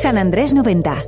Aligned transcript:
San 0.00 0.16
Andrés 0.16 0.54
90. 0.54 1.04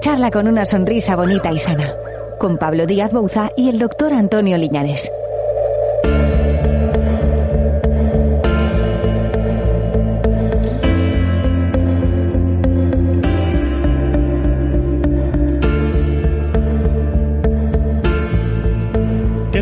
Charla 0.00 0.30
con 0.30 0.48
una 0.48 0.64
sonrisa 0.64 1.14
bonita 1.14 1.52
y 1.52 1.58
sana. 1.58 1.94
Con 2.38 2.56
Pablo 2.56 2.86
Díaz 2.86 3.12
Bouza 3.12 3.50
y 3.54 3.68
el 3.68 3.78
doctor 3.78 4.14
Antonio 4.14 4.56
Liñares. 4.56 5.12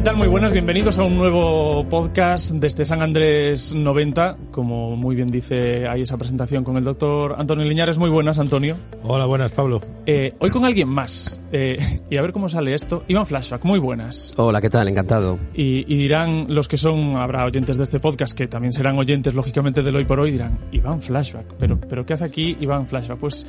Tal? 0.02 0.16
Muy 0.16 0.26
buenas, 0.26 0.52
bienvenidos 0.52 0.98
a 0.98 1.04
un 1.04 1.16
nuevo 1.16 1.88
podcast 1.88 2.50
desde 2.54 2.84
San 2.84 3.02
Andrés 3.02 3.72
90. 3.72 4.36
Como 4.50 4.96
muy 4.96 5.14
bien 5.14 5.28
dice 5.28 5.86
ahí 5.86 6.02
esa 6.02 6.16
presentación 6.16 6.64
con 6.64 6.76
el 6.76 6.82
doctor 6.82 7.36
Antonio 7.38 7.64
Liñares. 7.64 7.98
Muy 7.98 8.10
buenas, 8.10 8.40
Antonio. 8.40 8.76
Hola, 9.04 9.26
buenas, 9.26 9.52
Pablo. 9.52 9.80
Eh, 10.04 10.34
hoy 10.40 10.50
con 10.50 10.64
alguien 10.64 10.88
más. 10.88 11.38
Eh, 11.52 12.00
y 12.10 12.16
a 12.16 12.22
ver 12.22 12.32
cómo 12.32 12.48
sale 12.48 12.74
esto. 12.74 13.04
Iván 13.06 13.26
Flashback, 13.26 13.64
muy 13.64 13.78
buenas. 13.78 14.34
Hola, 14.36 14.60
¿qué 14.60 14.70
tal? 14.70 14.88
Encantado. 14.88 15.38
Y, 15.54 15.92
y 15.92 15.96
dirán 15.96 16.46
los 16.48 16.66
que 16.66 16.78
son, 16.78 17.16
habrá 17.16 17.44
oyentes 17.44 17.76
de 17.76 17.84
este 17.84 18.00
podcast, 18.00 18.36
que 18.36 18.48
también 18.48 18.72
serán 18.72 18.98
oyentes, 18.98 19.34
lógicamente, 19.34 19.82
del 19.84 19.94
hoy 19.94 20.04
por 20.04 20.18
hoy, 20.18 20.32
dirán, 20.32 20.58
Iván 20.72 21.00
Flashback. 21.00 21.54
Pero, 21.58 21.78
pero 21.78 22.04
¿qué 22.04 22.14
hace 22.14 22.24
aquí 22.24 22.56
Iván 22.60 22.88
Flashback? 22.88 23.18
Pues 23.18 23.46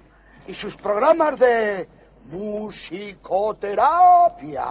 Y 0.47 0.53
sus 0.53 0.75
programas 0.75 1.37
de 1.39 1.87
musicoterapia. 2.31 4.63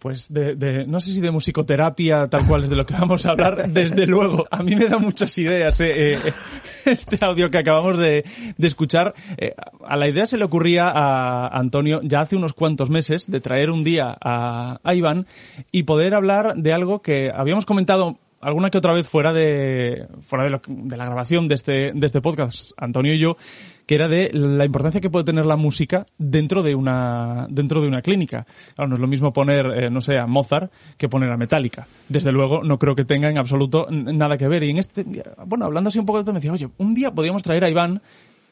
Pues 0.00 0.32
de, 0.32 0.54
de- 0.56 0.86
no 0.86 0.98
sé 1.00 1.12
si 1.12 1.20
de 1.20 1.30
musicoterapia 1.30 2.26
tal 2.28 2.46
cual 2.46 2.64
es 2.64 2.70
de 2.70 2.76
lo 2.76 2.86
que 2.86 2.94
vamos 2.94 3.26
a 3.26 3.30
hablar, 3.30 3.68
desde 3.68 4.06
luego. 4.06 4.46
A 4.50 4.62
mí 4.62 4.74
me 4.74 4.86
da 4.86 4.98
muchas 4.98 5.36
ideas 5.38 5.80
eh, 5.80 6.14
eh, 6.14 6.32
este 6.86 7.22
audio 7.24 7.50
que 7.50 7.58
acabamos 7.58 7.98
de, 7.98 8.24
de 8.56 8.66
escuchar. 8.66 9.14
Eh, 9.36 9.54
a 9.86 9.96
la 9.96 10.08
idea 10.08 10.26
se 10.26 10.38
le 10.38 10.44
ocurría 10.44 10.88
a 10.90 11.46
Antonio 11.48 12.00
ya 12.02 12.20
hace 12.22 12.34
unos 12.36 12.52
cuantos 12.54 12.88
meses 12.90 13.30
de 13.30 13.40
traer 13.40 13.70
un 13.70 13.84
día 13.84 14.16
a, 14.20 14.80
a 14.82 14.94
Iván 14.94 15.26
y 15.70 15.82
poder 15.84 16.14
hablar 16.14 16.54
de 16.56 16.72
algo 16.72 17.02
que 17.02 17.30
habíamos 17.34 17.66
comentado 17.66 18.16
alguna 18.46 18.70
que 18.70 18.78
otra 18.78 18.92
vez 18.92 19.08
fuera 19.08 19.32
de 19.32 20.06
fuera 20.22 20.44
de, 20.44 20.50
lo- 20.50 20.62
de 20.66 20.96
la 20.96 21.04
grabación 21.04 21.48
de 21.48 21.54
este 21.54 21.92
de 21.92 22.06
este 22.06 22.20
podcast 22.20 22.72
Antonio 22.76 23.12
y 23.14 23.18
yo 23.18 23.36
que 23.86 23.94
era 23.94 24.08
de 24.08 24.30
la 24.32 24.64
importancia 24.64 25.00
que 25.00 25.10
puede 25.10 25.24
tener 25.24 25.46
la 25.46 25.56
música 25.56 26.06
dentro 26.18 26.62
de 26.62 26.74
una 26.74 27.46
dentro 27.48 27.80
de 27.80 27.86
una 27.88 28.02
clínica. 28.02 28.44
Claro, 28.74 28.88
no 28.88 28.94
es 28.96 29.00
lo 29.00 29.06
mismo 29.06 29.32
poner, 29.32 29.66
eh, 29.66 29.90
no 29.90 30.00
sé, 30.00 30.18
a 30.18 30.26
Mozart 30.26 30.72
que 30.96 31.08
poner 31.08 31.30
a 31.30 31.36
Metallica. 31.36 31.86
Desde 32.08 32.32
luego, 32.32 32.64
no 32.64 32.78
creo 32.80 32.96
que 32.96 33.04
tenga 33.04 33.30
en 33.30 33.38
absoluto 33.38 33.86
nada 33.90 34.36
que 34.36 34.48
ver. 34.48 34.64
Y 34.64 34.70
en 34.70 34.78
este, 34.78 35.04
bueno, 35.46 35.66
hablando 35.66 35.88
así 35.88 36.00
un 36.00 36.06
poco 36.06 36.18
de 36.18 36.24
todo, 36.24 36.32
me 36.32 36.38
decía, 36.40 36.52
oye, 36.52 36.68
un 36.78 36.94
día 36.94 37.12
podríamos 37.12 37.44
traer 37.44 37.62
a 37.62 37.70
Iván 37.70 38.02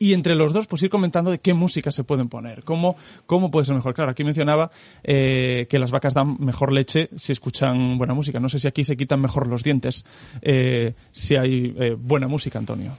y 0.04 0.12
entre 0.12 0.34
los 0.34 0.52
dos, 0.52 0.66
pues 0.66 0.82
ir 0.82 0.90
comentando 0.90 1.30
de 1.30 1.38
qué 1.38 1.54
música 1.54 1.90
se 1.90 2.04
pueden 2.04 2.28
poner, 2.28 2.62
cómo, 2.62 2.94
cómo 3.24 3.50
puede 3.50 3.64
ser 3.64 3.74
mejor. 3.74 3.94
Claro, 3.94 4.10
aquí 4.10 4.22
mencionaba 4.22 4.70
eh, 5.02 5.66
que 5.70 5.78
las 5.78 5.90
vacas 5.90 6.12
dan 6.12 6.36
mejor 6.40 6.72
leche 6.72 7.08
si 7.16 7.32
escuchan 7.32 7.96
buena 7.96 8.12
música. 8.12 8.38
No 8.38 8.50
sé 8.50 8.58
si 8.58 8.68
aquí 8.68 8.84
se 8.84 8.98
quitan 8.98 9.22
mejor 9.22 9.46
los 9.46 9.64
dientes 9.64 10.04
eh, 10.42 10.92
si 11.10 11.36
hay 11.36 11.74
eh, 11.78 11.96
buena 11.98 12.28
música, 12.28 12.58
Antonio. 12.58 12.92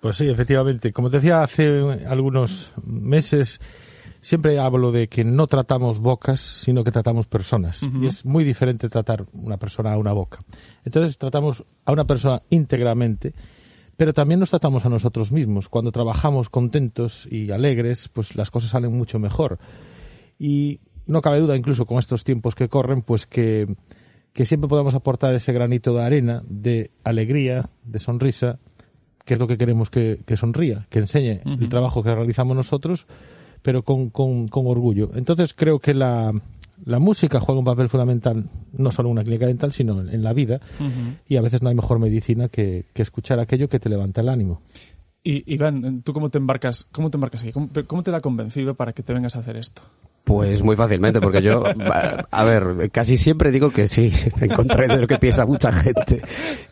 Pues 0.00 0.16
sí, 0.16 0.26
efectivamente. 0.26 0.92
Como 0.92 1.08
te 1.08 1.18
decía 1.18 1.44
hace 1.44 1.68
algunos 2.08 2.72
meses, 2.84 3.60
siempre 4.20 4.58
hablo 4.58 4.90
de 4.90 5.06
que 5.06 5.22
no 5.22 5.46
tratamos 5.46 6.00
bocas, 6.00 6.40
sino 6.40 6.82
que 6.82 6.90
tratamos 6.90 7.28
personas. 7.28 7.80
Y 7.82 8.08
es 8.08 8.24
muy 8.24 8.42
diferente 8.42 8.88
tratar 8.88 9.24
una 9.34 9.56
persona 9.56 9.92
a 9.92 9.98
una 9.98 10.12
boca. 10.12 10.40
Entonces 10.84 11.16
tratamos 11.16 11.62
a 11.84 11.92
una 11.92 12.06
persona 12.06 12.42
íntegramente, 12.50 13.34
pero 14.00 14.14
también 14.14 14.40
nos 14.40 14.48
tratamos 14.48 14.86
a 14.86 14.88
nosotros 14.88 15.30
mismos. 15.30 15.68
Cuando 15.68 15.92
trabajamos 15.92 16.48
contentos 16.48 17.28
y 17.30 17.50
alegres, 17.50 18.08
pues 18.08 18.34
las 18.34 18.50
cosas 18.50 18.70
salen 18.70 18.96
mucho 18.96 19.18
mejor. 19.18 19.58
Y 20.38 20.80
no 21.04 21.20
cabe 21.20 21.38
duda, 21.38 21.54
incluso 21.54 21.84
con 21.84 21.98
estos 21.98 22.24
tiempos 22.24 22.54
que 22.54 22.70
corren, 22.70 23.02
pues 23.02 23.26
que, 23.26 23.66
que 24.32 24.46
siempre 24.46 24.68
podemos 24.68 24.94
aportar 24.94 25.34
ese 25.34 25.52
granito 25.52 25.92
de 25.92 26.02
arena, 26.02 26.42
de 26.48 26.92
alegría, 27.04 27.68
de 27.84 27.98
sonrisa, 27.98 28.58
que 29.26 29.34
es 29.34 29.40
lo 29.40 29.46
que 29.46 29.58
queremos 29.58 29.90
que, 29.90 30.22
que 30.24 30.38
sonría, 30.38 30.86
que 30.88 31.00
enseñe 31.00 31.42
el 31.44 31.68
trabajo 31.68 32.02
que 32.02 32.14
realizamos 32.14 32.56
nosotros, 32.56 33.06
pero 33.60 33.82
con, 33.82 34.08
con, 34.08 34.48
con 34.48 34.66
orgullo. 34.66 35.10
Entonces 35.14 35.52
creo 35.52 35.78
que 35.78 35.92
la, 35.92 36.32
la 36.84 36.98
música 36.98 37.40
juega 37.40 37.58
un 37.58 37.64
papel 37.64 37.88
fundamental, 37.88 38.44
no 38.72 38.90
solo 38.90 39.08
en 39.08 39.12
una 39.12 39.24
clínica 39.24 39.46
dental, 39.46 39.72
sino 39.72 40.00
en, 40.00 40.22
la 40.22 40.32
vida, 40.32 40.60
y 41.28 41.36
a 41.36 41.42
veces 41.42 41.62
no 41.62 41.68
hay 41.68 41.74
mejor 41.74 41.98
medicina 41.98 42.48
que, 42.48 42.86
que 42.94 43.02
escuchar 43.02 43.40
aquello 43.40 43.68
que 43.68 43.80
te 43.80 43.88
levanta 43.88 44.20
el 44.20 44.28
ánimo. 44.28 44.62
Y 45.22 45.52
Iván, 45.52 46.02
¿tú 46.02 46.12
cómo 46.12 46.30
te 46.30 46.38
embarcas, 46.38 46.88
cómo 46.92 47.10
te 47.10 47.18
embarcas 47.18 47.42
aquí? 47.42 47.52
¿Cómo, 47.52 47.68
cómo 47.86 48.02
te 48.02 48.10
da 48.10 48.20
convencido 48.20 48.74
para 48.74 48.92
que 48.92 49.02
te 49.02 49.12
vengas 49.12 49.36
a 49.36 49.40
hacer 49.40 49.56
esto? 49.56 49.82
Pues 50.24 50.62
muy 50.62 50.76
fácilmente, 50.76 51.20
porque 51.20 51.42
yo, 51.42 51.64
a 52.30 52.44
ver, 52.44 52.90
casi 52.92 53.16
siempre 53.16 53.50
digo 53.50 53.70
que 53.70 53.88
sí, 53.88 54.12
en 54.40 54.50
contra 54.50 54.86
de 54.86 55.00
lo 55.00 55.06
que 55.06 55.18
piensa 55.18 55.46
mucha 55.46 55.72
gente, 55.72 56.20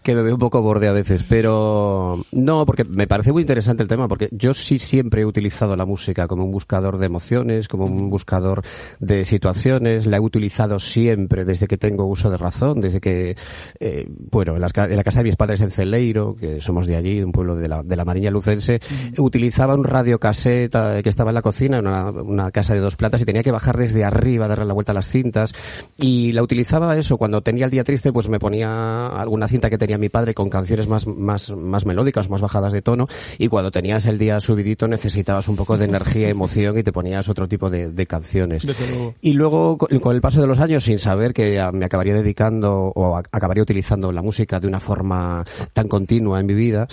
que 0.02 0.14
me 0.14 0.22
veo 0.22 0.34
un 0.34 0.40
poco 0.40 0.62
borde 0.62 0.86
a 0.86 0.92
veces, 0.92 1.24
pero 1.28 2.22
no, 2.30 2.66
porque 2.66 2.84
me 2.84 3.06
parece 3.06 3.32
muy 3.32 3.42
interesante 3.42 3.82
el 3.82 3.88
tema, 3.88 4.06
porque 4.06 4.28
yo 4.32 4.54
sí 4.54 4.78
siempre 4.78 5.22
he 5.22 5.24
utilizado 5.24 5.76
la 5.76 5.86
música 5.86 6.28
como 6.28 6.44
un 6.44 6.52
buscador 6.52 6.98
de 6.98 7.06
emociones, 7.06 7.68
como 7.68 7.86
un 7.86 8.10
buscador 8.10 8.62
de 9.00 9.24
situaciones, 9.24 10.06
la 10.06 10.18
he 10.18 10.20
utilizado 10.20 10.78
siempre 10.78 11.44
desde 11.44 11.66
que 11.66 11.78
tengo 11.78 12.04
uso 12.04 12.30
de 12.30 12.36
razón, 12.36 12.80
desde 12.80 13.00
que, 13.00 13.36
eh, 13.80 14.06
bueno, 14.30 14.54
en, 14.54 14.60
las 14.60 14.72
en 14.76 14.96
la 14.96 15.04
casa 15.04 15.20
de 15.20 15.24
mis 15.24 15.36
padres 15.36 15.60
en 15.62 15.70
Celeiro, 15.70 16.36
que 16.36 16.60
somos 16.60 16.86
de 16.86 16.96
allí, 16.96 17.22
un 17.22 17.32
pueblo 17.32 17.56
de 17.56 17.68
la, 17.68 17.82
de 17.82 17.96
la 17.96 18.04
Mariña 18.04 18.30
Lucense, 18.30 18.80
utilizaba 19.16 19.74
un 19.74 19.84
radiocaseta 19.84 21.02
que 21.02 21.08
estaba 21.08 21.30
en 21.30 21.34
la 21.34 21.42
cocina, 21.42 21.78
en 21.78 21.86
una, 21.86 22.10
una 22.10 22.50
casa 22.50 22.74
de 22.74 22.80
dos 22.80 22.94
plantas, 22.94 23.22
y 23.22 23.24
tenía 23.24 23.37
que 23.42 23.50
bajar 23.50 23.76
desde 23.76 24.04
arriba, 24.04 24.48
darle 24.48 24.64
la 24.64 24.74
vuelta 24.74 24.92
a 24.92 24.94
las 24.94 25.08
cintas, 25.08 25.52
y 25.96 26.32
la 26.32 26.42
utilizaba 26.42 26.96
eso, 26.96 27.16
cuando 27.18 27.40
tenía 27.42 27.64
el 27.64 27.70
día 27.70 27.84
triste, 27.84 28.12
pues 28.12 28.28
me 28.28 28.38
ponía 28.38 29.06
alguna 29.08 29.48
cinta 29.48 29.70
que 29.70 29.78
tenía 29.78 29.98
mi 29.98 30.08
padre 30.08 30.34
con 30.34 30.48
canciones 30.50 30.88
más, 30.88 31.06
más, 31.06 31.50
más 31.50 31.86
melódicas, 31.86 32.30
más 32.30 32.40
bajadas 32.40 32.72
de 32.72 32.82
tono, 32.82 33.08
y 33.38 33.48
cuando 33.48 33.70
tenías 33.70 34.06
el 34.06 34.18
día 34.18 34.40
subidito 34.40 34.88
necesitabas 34.88 35.48
un 35.48 35.56
poco 35.56 35.76
de 35.78 35.84
energía, 35.86 36.28
emoción, 36.30 36.78
y 36.78 36.82
te 36.82 36.92
ponías 36.92 37.28
otro 37.28 37.48
tipo 37.48 37.70
de, 37.70 37.90
de 37.90 38.06
canciones. 38.06 38.64
Luego. 38.64 39.14
Y 39.20 39.32
luego, 39.32 39.78
co- 39.78 39.88
con 40.00 40.14
el 40.14 40.20
paso 40.20 40.40
de 40.40 40.46
los 40.46 40.58
años, 40.58 40.84
sin 40.84 40.98
saber 40.98 41.32
que 41.32 41.60
me 41.72 41.84
acabaría 41.86 42.14
dedicando 42.14 42.92
o 42.94 43.16
a- 43.16 43.22
acabaría 43.32 43.62
utilizando 43.62 44.12
la 44.12 44.22
música 44.22 44.60
de 44.60 44.66
una 44.68 44.80
forma 44.80 45.44
tan 45.72 45.88
continua 45.88 46.40
en 46.40 46.46
mi 46.46 46.54
vida, 46.54 46.88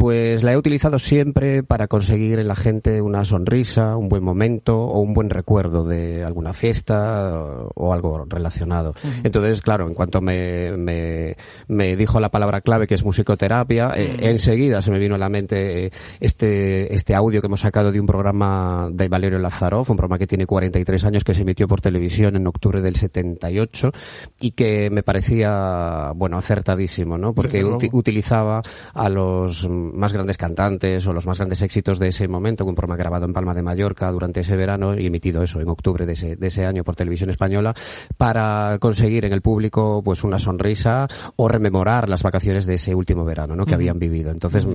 pues 0.00 0.42
la 0.42 0.54
he 0.54 0.56
utilizado 0.56 0.98
siempre 0.98 1.62
para 1.62 1.86
conseguir 1.86 2.38
en 2.38 2.48
la 2.48 2.56
gente 2.56 3.02
una 3.02 3.22
sonrisa, 3.26 3.98
un 3.98 4.08
buen 4.08 4.24
momento 4.24 4.80
o 4.80 4.98
un 5.00 5.12
buen 5.12 5.28
recuerdo 5.28 5.84
de 5.84 6.24
alguna 6.24 6.54
fiesta 6.54 7.34
o 7.74 7.92
algo 7.92 8.24
relacionado. 8.26 8.94
Entonces, 9.24 9.60
claro, 9.60 9.86
en 9.86 9.92
cuanto 9.92 10.22
me, 10.22 10.74
me, 10.78 11.36
me, 11.68 11.96
dijo 11.96 12.18
la 12.18 12.30
palabra 12.30 12.62
clave 12.62 12.86
que 12.86 12.94
es 12.94 13.04
musicoterapia, 13.04 13.92
eh, 13.94 14.16
enseguida 14.20 14.80
se 14.80 14.90
me 14.90 14.98
vino 14.98 15.16
a 15.16 15.18
la 15.18 15.28
mente 15.28 15.84
eh, 15.84 15.92
este, 16.18 16.94
este 16.94 17.14
audio 17.14 17.42
que 17.42 17.48
hemos 17.48 17.60
sacado 17.60 17.92
de 17.92 18.00
un 18.00 18.06
programa 18.06 18.88
de 18.90 19.06
Valerio 19.06 19.38
Lazarov, 19.38 19.90
un 19.90 19.98
programa 19.98 20.16
que 20.16 20.26
tiene 20.26 20.46
43 20.46 21.04
años 21.04 21.24
que 21.24 21.34
se 21.34 21.42
emitió 21.42 21.68
por 21.68 21.82
televisión 21.82 22.36
en 22.36 22.46
octubre 22.46 22.80
del 22.80 22.96
78 22.96 23.92
y 24.40 24.52
que 24.52 24.88
me 24.88 25.02
parecía, 25.02 26.12
bueno, 26.16 26.38
acertadísimo, 26.38 27.18
¿no? 27.18 27.34
Porque 27.34 27.62
utilizaba 27.92 28.62
a 28.94 29.08
los 29.10 29.68
más 29.92 30.12
grandes 30.12 30.36
cantantes 30.36 31.06
o 31.06 31.12
los 31.12 31.26
más 31.26 31.38
grandes 31.38 31.62
éxitos 31.62 31.98
de 31.98 32.08
ese 32.08 32.28
momento, 32.28 32.64
un 32.64 32.74
programa 32.74 32.96
grabado 32.96 33.26
en 33.26 33.32
Palma 33.32 33.54
de 33.54 33.62
Mallorca 33.62 34.10
durante 34.10 34.40
ese 34.40 34.56
verano 34.56 34.98
y 34.98 35.06
emitido 35.06 35.42
eso 35.42 35.60
en 35.60 35.68
octubre 35.68 36.06
de 36.06 36.12
ese, 36.12 36.36
de 36.36 36.46
ese 36.46 36.66
año 36.66 36.84
por 36.84 36.96
televisión 36.96 37.30
española 37.30 37.74
para 38.16 38.78
conseguir 38.80 39.24
en 39.24 39.32
el 39.32 39.42
público 39.42 40.02
pues 40.04 40.24
una 40.24 40.38
sonrisa 40.38 41.08
o 41.36 41.48
rememorar 41.48 42.08
las 42.08 42.22
vacaciones 42.22 42.66
de 42.66 42.74
ese 42.74 42.94
último 42.94 43.24
verano, 43.24 43.56
¿no? 43.56 43.66
Que 43.66 43.74
habían 43.74 43.98
vivido. 43.98 44.30
Entonces, 44.30 44.66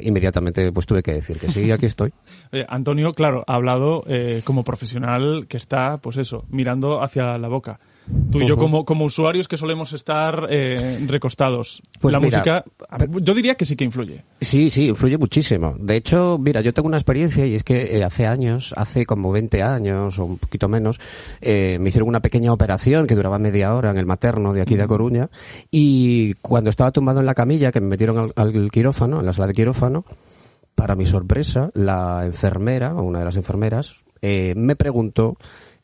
inmediatamente 0.00 0.72
pues 0.72 0.86
tuve 0.86 1.02
que 1.02 1.12
decir 1.12 1.38
que 1.38 1.50
sí, 1.50 1.70
aquí 1.70 1.86
estoy. 1.86 2.12
Antonio, 2.68 3.12
claro, 3.12 3.44
ha 3.46 3.54
hablado 3.54 4.04
eh, 4.06 4.42
como 4.44 4.64
profesional 4.64 5.46
que 5.48 5.56
está, 5.56 5.98
pues 5.98 6.16
eso, 6.16 6.44
mirando 6.50 7.02
hacia 7.02 7.38
la 7.38 7.48
boca. 7.48 7.80
Tú 8.30 8.40
y 8.40 8.46
yo 8.46 8.56
como, 8.56 8.84
como 8.84 9.04
usuarios 9.04 9.48
que 9.48 9.56
solemos 9.56 9.92
estar 9.92 10.48
eh, 10.50 10.98
recostados. 11.06 11.82
Pues 12.00 12.12
la 12.12 12.20
música, 12.20 12.64
yo 13.20 13.34
diría 13.34 13.54
que 13.54 13.64
sí 13.64 13.76
que 13.76 13.84
influye. 13.84 14.22
Sí, 14.40 14.70
sí, 14.70 14.88
influye 14.88 15.18
muchísimo. 15.18 15.74
De 15.78 15.96
hecho, 15.96 16.38
mira, 16.38 16.60
yo 16.60 16.72
tengo 16.72 16.88
una 16.88 16.96
experiencia 16.96 17.46
y 17.46 17.54
es 17.54 17.64
que 17.64 17.96
eh, 17.96 18.04
hace 18.04 18.26
años, 18.26 18.74
hace 18.76 19.06
como 19.06 19.32
20 19.32 19.62
años 19.62 20.18
o 20.18 20.24
un 20.24 20.38
poquito 20.38 20.68
menos, 20.68 21.00
eh, 21.40 21.78
me 21.80 21.88
hicieron 21.88 22.08
una 22.08 22.20
pequeña 22.20 22.52
operación 22.52 23.06
que 23.06 23.14
duraba 23.14 23.38
media 23.38 23.74
hora 23.74 23.90
en 23.90 23.98
el 23.98 24.06
materno 24.06 24.52
de 24.52 24.62
aquí 24.62 24.76
de 24.76 24.86
Coruña 24.86 25.28
y 25.70 26.34
cuando 26.34 26.70
estaba 26.70 26.92
tumbado 26.92 27.20
en 27.20 27.26
la 27.26 27.34
camilla, 27.34 27.72
que 27.72 27.80
me 27.80 27.88
metieron 27.88 28.32
al, 28.34 28.70
quirófano, 28.70 29.20
en 29.20 29.26
la 29.26 29.32
sala 29.32 29.48
de 29.48 29.54
quirófano, 29.54 30.04
para 30.74 30.96
mi 30.96 31.06
sorpresa, 31.06 31.70
la 31.74 32.24
enfermera, 32.24 32.94
o 32.94 33.02
una 33.02 33.18
de 33.18 33.24
las 33.24 33.36
enfermeras, 33.36 33.96
me 34.22 34.76
preguntó 34.76 35.36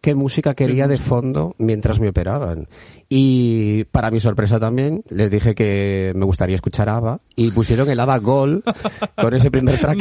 qué 0.05 0.15
música 0.15 0.53
quería 0.53 0.87
de 0.87 0.99
fondo 0.99 1.55
mientras 1.57 1.99
me 1.99 2.11
operaban. 2.11 2.69
Y 3.09 3.85
para 3.85 4.11
mi 4.11 4.21
sorpresa 4.21 4.61
también, 4.61 5.03
les 5.09 5.31
dije 5.31 5.55
que 5.55 6.13
me 6.15 6.27
gustaría 6.27 6.57
escuchar 6.57 6.91
ABBA 6.91 7.21
y 7.37 7.53
pusieron 7.53 7.89
el 7.89 7.99
ABBA 7.99 8.19
Gold 8.19 8.63
con 9.17 9.33
ese 9.33 9.51
primer 9.51 9.79
track 9.79 9.97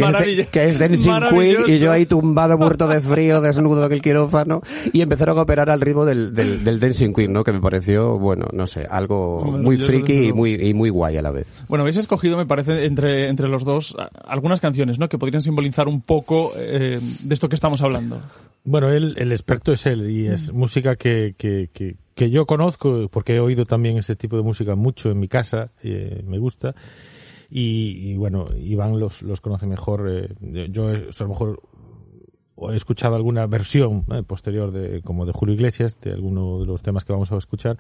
que 0.51 0.69
es, 0.69 0.77
Dancing 0.77 1.21
Queen 1.29 1.57
y 1.67 1.77
yo 1.77 1.94
ahí 1.94 2.05
tumbado, 2.05 2.57
muerto 2.57 2.89
de 2.89 3.00
frío, 3.00 3.39
desnudo 3.39 3.85
en 3.85 3.94
el 3.94 4.01
quirófano 4.01 4.61
y 4.91 5.00
empezaron 5.00 5.39
a 5.39 5.44
operar 5.44 5.69
al 5.69 5.79
ritmo 5.79 6.03
del, 6.03 6.33
del, 6.33 6.79
Dancing 6.81 7.13
Queen, 7.13 7.31
¿no? 7.31 7.45
Que 7.45 7.53
me 7.53 7.61
pareció, 7.61 8.19
bueno, 8.19 8.47
no 8.51 8.67
sé, 8.67 8.85
algo 8.89 9.41
muy 9.63 9.77
friki 9.77 10.25
y 10.25 10.33
muy, 10.33 10.56
y 10.56 10.73
muy 10.73 10.89
guay 10.89 11.15
a 11.15 11.21
la 11.21 11.31
vez. 11.31 11.47
Bueno, 11.69 11.83
habéis 11.83 11.95
escogido, 11.95 12.35
me 12.35 12.45
parece, 12.45 12.85
entre, 12.85 13.29
entre 13.29 13.47
los 13.47 13.63
dos 13.63 13.95
algunas 14.25 14.59
canciones, 14.59 14.99
¿no? 14.99 15.07
Que 15.07 15.17
podrían 15.17 15.41
simbolizar 15.41 15.88
un 15.88 16.01
poco 16.01 16.51
eh, 16.57 16.99
de 17.21 17.33
esto 17.33 17.47
que 17.47 17.56
estamos 17.56 17.81
hablando. 17.81 18.21
Bueno, 18.65 18.89
él, 18.91 19.15
el 19.17 19.33
experto 19.33 19.73
es 19.73 19.85
él 19.94 20.10
y 20.10 20.28
es 20.28 20.51
mm. 20.51 20.57
música 20.57 20.95
que, 20.95 21.36
que, 21.38 21.69
que, 21.74 22.30
yo 22.30 22.45
conozco 22.45 23.07
porque 23.10 23.36
he 23.36 23.40
oído 23.40 23.66
también 23.66 23.98
ese 23.98 24.16
tipo 24.16 24.36
de 24.38 24.44
música 24.44 24.75
mucho 24.75 25.10
en 25.10 25.19
mi 25.19 25.28
casa, 25.28 25.72
eh, 25.84 26.24
me 26.25 26.38
gusta. 26.38 26.75
Y, 27.56 28.16
bueno, 28.16 28.48
Iván 28.57 29.00
los, 29.00 29.22
los 29.22 29.40
conoce 29.40 29.68
mejor. 29.68 30.10
Eh, 30.10 30.69
yo 30.72 30.88
a 30.88 30.95
lo 30.95 31.28
mejor 31.28 31.62
he 32.72 32.75
escuchado 32.75 33.16
alguna 33.16 33.45
versión 33.45 34.06
eh, 34.12 34.24
posterior 34.24 34.72
de 34.72 35.01
como 35.01 35.25
de 35.25 35.34
Julio 35.34 35.54
Iglesias 35.54 36.00
de 36.01 36.12
alguno 36.12 36.60
de 36.60 36.66
los 36.66 36.81
temas 36.81 37.06
que 37.06 37.13
vamos 37.13 37.31
a 37.31 37.38
escuchar 37.38 37.78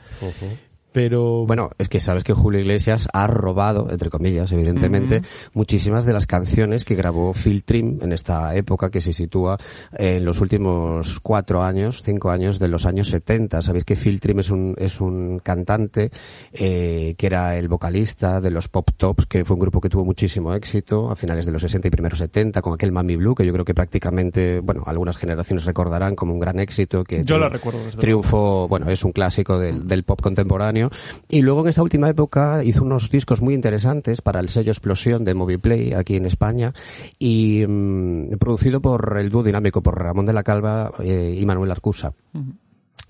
pero 0.93 1.45
bueno 1.45 1.71
es 1.77 1.89
que 1.89 1.99
sabes 1.99 2.23
que 2.23 2.33
Julio 2.33 2.61
Iglesias 2.61 3.09
ha 3.11 3.27
robado 3.27 3.87
entre 3.89 4.09
comillas 4.09 4.51
evidentemente 4.51 5.21
muchísimas 5.53 6.05
de 6.05 6.13
las 6.13 6.27
canciones 6.27 6.85
que 6.85 6.95
grabó 6.95 7.33
Phil 7.33 7.63
Trim 7.63 7.99
en 8.01 8.13
esta 8.13 8.55
época 8.55 8.89
que 8.89 9.01
se 9.01 9.11
sitúa 9.11 9.57
en 9.97 10.23
los 10.23 10.39
últimos 10.39 11.19
cuatro 11.19 11.63
años 11.63 12.03
cinco 12.03 12.29
años 12.29 12.59
de 12.59 12.67
los 12.67 12.85
años 12.85 13.09
70 13.09 13.61
sabéis 13.61 13.85
que 13.85 13.95
Phil 13.95 14.21
Trim 14.21 14.39
es 14.39 14.51
un 14.51 14.75
es 14.77 15.01
un 15.01 15.39
cantante 15.39 16.11
eh, 16.53 17.15
que 17.17 17.25
era 17.25 17.57
el 17.57 17.67
vocalista 17.67 18.39
de 18.39 18.51
los 18.51 18.69
Pop 18.69 18.91
Tops 18.95 19.25
que 19.25 19.43
fue 19.43 19.55
un 19.55 19.59
grupo 19.59 19.81
que 19.81 19.89
tuvo 19.89 20.05
muchísimo 20.05 20.53
éxito 20.53 21.09
a 21.09 21.15
finales 21.15 21.45
de 21.45 21.51
los 21.51 21.61
60 21.61 21.87
y 21.87 21.91
primeros 21.91 22.19
70 22.19 22.61
con 22.61 22.73
aquel 22.73 22.91
Mami 22.91 23.15
Blue 23.15 23.33
que 23.33 23.45
yo 23.45 23.51
creo 23.51 23.65
que 23.65 23.73
prácticamente 23.73 24.59
bueno 24.59 24.83
algunas 24.85 25.17
generaciones 25.17 25.65
recordarán 25.65 26.15
como 26.15 26.33
un 26.33 26.39
gran 26.39 26.59
éxito 26.59 27.03
que 27.03 27.23
yo 27.23 27.39
la 27.39 27.49
recuerdo 27.49 27.79
triunfo 27.97 28.67
bueno 28.67 28.89
es 28.89 29.03
un 29.03 29.11
clásico 29.11 29.57
del, 29.57 29.87
del 29.87 30.03
pop 30.03 30.21
contemporáneo 30.21 30.82
y 31.29 31.41
luego 31.41 31.61
en 31.61 31.69
esa 31.69 31.83
última 31.83 32.09
época 32.09 32.63
hizo 32.63 32.83
unos 32.83 33.09
discos 33.09 33.41
muy 33.41 33.53
interesantes 33.53 34.21
para 34.21 34.39
el 34.39 34.49
sello 34.49 34.71
Explosión 34.71 35.23
de 35.23 35.33
Moviplay 35.33 35.93
aquí 35.93 36.15
en 36.15 36.25
España 36.25 36.73
y 37.19 37.65
mm, 37.67 38.37
producido 38.39 38.81
por 38.81 39.17
el 39.17 39.29
dúo 39.29 39.43
dinámico, 39.43 39.81
por 39.81 40.01
Ramón 40.01 40.25
de 40.25 40.33
la 40.33 40.43
Calva 40.43 40.91
eh, 40.99 41.37
y 41.39 41.45
Manuel 41.45 41.71
Arcusa 41.71 42.13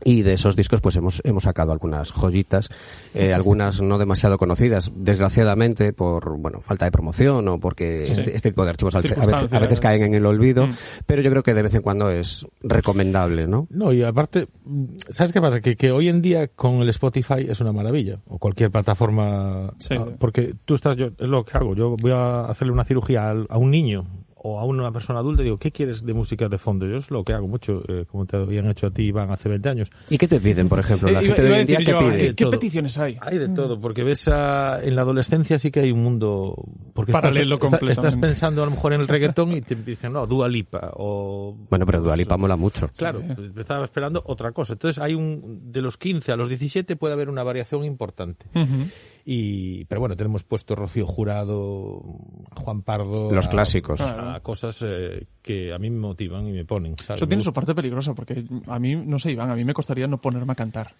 y 0.04 0.22
de 0.24 0.34
esos 0.34 0.56
discos 0.56 0.82
pues 0.82 0.96
hemos, 0.96 1.22
hemos 1.24 1.44
sacado 1.44 1.72
algunas 1.72 2.12
joyitas, 2.12 2.70
eh, 3.14 3.34
algunas 3.34 3.82
no 3.82 3.98
demasiado 3.98 4.38
conocidas, 4.38 4.92
desgraciadamente 4.96 5.94
por 5.94 6.38
bueno 6.38 6.62
falta 6.62 6.86
de 6.86 6.92
promoción 6.92 7.48
o 7.48 7.60
porque 7.60 8.04
este, 8.04 8.36
este, 8.36 8.50
tipo 8.50 8.64
de 8.64 8.72
archivos 8.72 8.96
a 8.96 9.60
veces, 9.60 9.80
caen 9.80 10.04
en 10.04 10.14
el 10.14 10.26
olvido, 10.26 10.68
mm. 10.68 10.74
pero 11.06 11.22
yo 11.22 11.30
creo 11.30 11.44
que 11.44 11.54
de 11.54 11.64
vez 11.64 11.74
en 11.76 11.82
cuando 11.82 12.10
es 12.10 12.46
recomendable, 12.62 13.48
¿no? 13.48 13.68
No, 13.70 13.92
y 13.92 14.04
aparte, 14.04 14.48
¿sabes 15.10 15.32
qué 15.32 15.42
pasa? 15.42 15.62
Que, 15.62 15.76
que 15.76 15.92
hoy 15.92 16.10
en 16.10 16.22
día 16.22 16.48
con 16.48 16.76
el 16.82 16.90
Spotify 16.90 17.46
es 17.48 17.60
una 17.60 17.72
maravilla, 17.72 18.20
o 18.28 18.38
cualquier 18.38 18.72
plataforma, 18.72 19.68
ah, 19.68 20.06
porque 20.20 20.56
tú 20.66 20.76
estás, 20.76 20.96
yo, 20.96 21.08
es 21.18 21.28
lo 21.28 21.44
que 21.46 21.58
hago, 21.58 21.76
yo 21.76 21.96
voy 21.98 22.12
a 22.12 22.46
hacerle 22.46 22.74
una 22.74 22.86
cirugía 22.86 23.30
a 23.32 23.58
un 23.58 23.72
niño, 23.72 24.06
o 24.46 24.60
a 24.60 24.66
una 24.66 24.92
persona 24.92 25.20
adulta 25.20 25.42
digo, 25.42 25.58
¿qué 25.58 25.72
quieres 25.72 26.06
de 26.06 26.14
música 26.14 26.50
de 26.50 26.58
fondo? 26.58 26.86
Yo 26.86 26.98
es 26.98 27.10
lo 27.10 27.24
que 27.24 27.32
hago 27.32 27.48
mucho, 27.48 27.82
eh, 27.88 28.06
como 28.06 28.26
te 28.26 28.36
habían 28.36 28.70
hecho 28.70 28.88
a 28.88 28.92
ti, 28.92 29.04
Iván, 29.04 29.32
hace 29.32 29.48
20 29.48 29.70
años. 29.70 29.90
¿Y 30.10 30.18
qué 30.18 30.28
te 30.28 30.40
piden, 30.42 30.68
por 30.68 30.80
ejemplo? 30.80 31.10
La 31.10 31.22
eh, 31.22 31.28
gente 31.28 31.42
de 31.44 31.54
hoy 31.54 31.66
día, 31.66 31.78
¿qué 31.78 31.94
pide? 31.94 32.36
¿Qué, 32.36 32.48
peticiones 32.48 32.98
hay? 32.98 33.18
Hay 33.22 33.38
de 33.38 33.48
todo, 33.50 33.80
porque 33.80 34.04
ves 34.04 34.28
en 34.28 34.96
la 34.96 35.02
adolescencia 35.02 35.58
sí 35.60 35.72
que 35.72 35.80
hay 35.80 35.92
un 35.92 36.04
mundo... 36.04 36.56
Porque 36.94 37.14
Paralelo 37.14 37.56
estás, 37.56 37.84
estás 37.84 38.18
pensando 38.18 38.62
a 38.64 38.66
lo 38.66 38.72
mejor 38.72 38.92
en 38.92 39.02
el 39.02 39.08
reggaetón 39.08 39.54
y 39.54 39.62
te 39.62 39.76
dicen, 39.76 40.12
no, 40.12 40.28
Dua 40.28 40.50
Lipa, 40.50 40.92
o... 40.96 41.56
Bueno, 41.70 41.86
pero 41.86 42.02
Dua 42.02 42.18
Lipa 42.18 42.36
mola 42.36 42.58
mucho. 42.58 42.90
Claro, 42.98 43.22
estaba 43.58 43.86
esperando 43.86 44.22
otra 44.26 44.52
cosa. 44.52 44.74
Entonces 44.74 45.02
hay 45.02 45.14
un... 45.14 45.72
De 45.72 45.82
los 45.82 45.98
15 45.98 46.34
a 46.34 46.36
los 46.36 46.50
17 46.50 46.98
puede 46.98 47.14
haber 47.14 47.30
una 47.30 47.44
variación 47.44 47.86
importante. 47.86 48.46
Y, 49.26 49.86
pero 49.86 50.02
bueno, 50.02 50.18
tenemos 50.18 50.44
puesto 50.44 50.76
Rocío 50.76 51.06
Jurado, 51.06 52.02
Juan 52.56 52.82
Pardo. 52.82 53.32
Los 53.32 53.48
clásicos. 53.48 54.02
A, 54.02 54.40
cosas 54.42 54.84
eh, 54.86 55.28
que 55.42 55.74
a 55.74 55.80
mí 55.80 55.90
me 55.90 56.00
motivan 56.00 56.48
y 56.48 56.52
me 56.52 56.66
ponen. 56.66 56.96
Eso 57.10 57.28
tiene 57.28 57.42
su 57.42 57.54
parte 57.54 57.74
peligrosa, 57.74 58.14
porque 58.14 58.44
a 58.68 58.80
mí, 58.80 58.96
no 58.96 59.20
sé, 59.20 59.32
Iván, 59.32 59.50
a 59.50 59.56
mí 59.56 59.64
me 59.64 59.74
costaría 59.74 60.08
no 60.08 60.20
ponerme 60.20 60.52
a 60.52 60.56
cantar. 60.56 60.94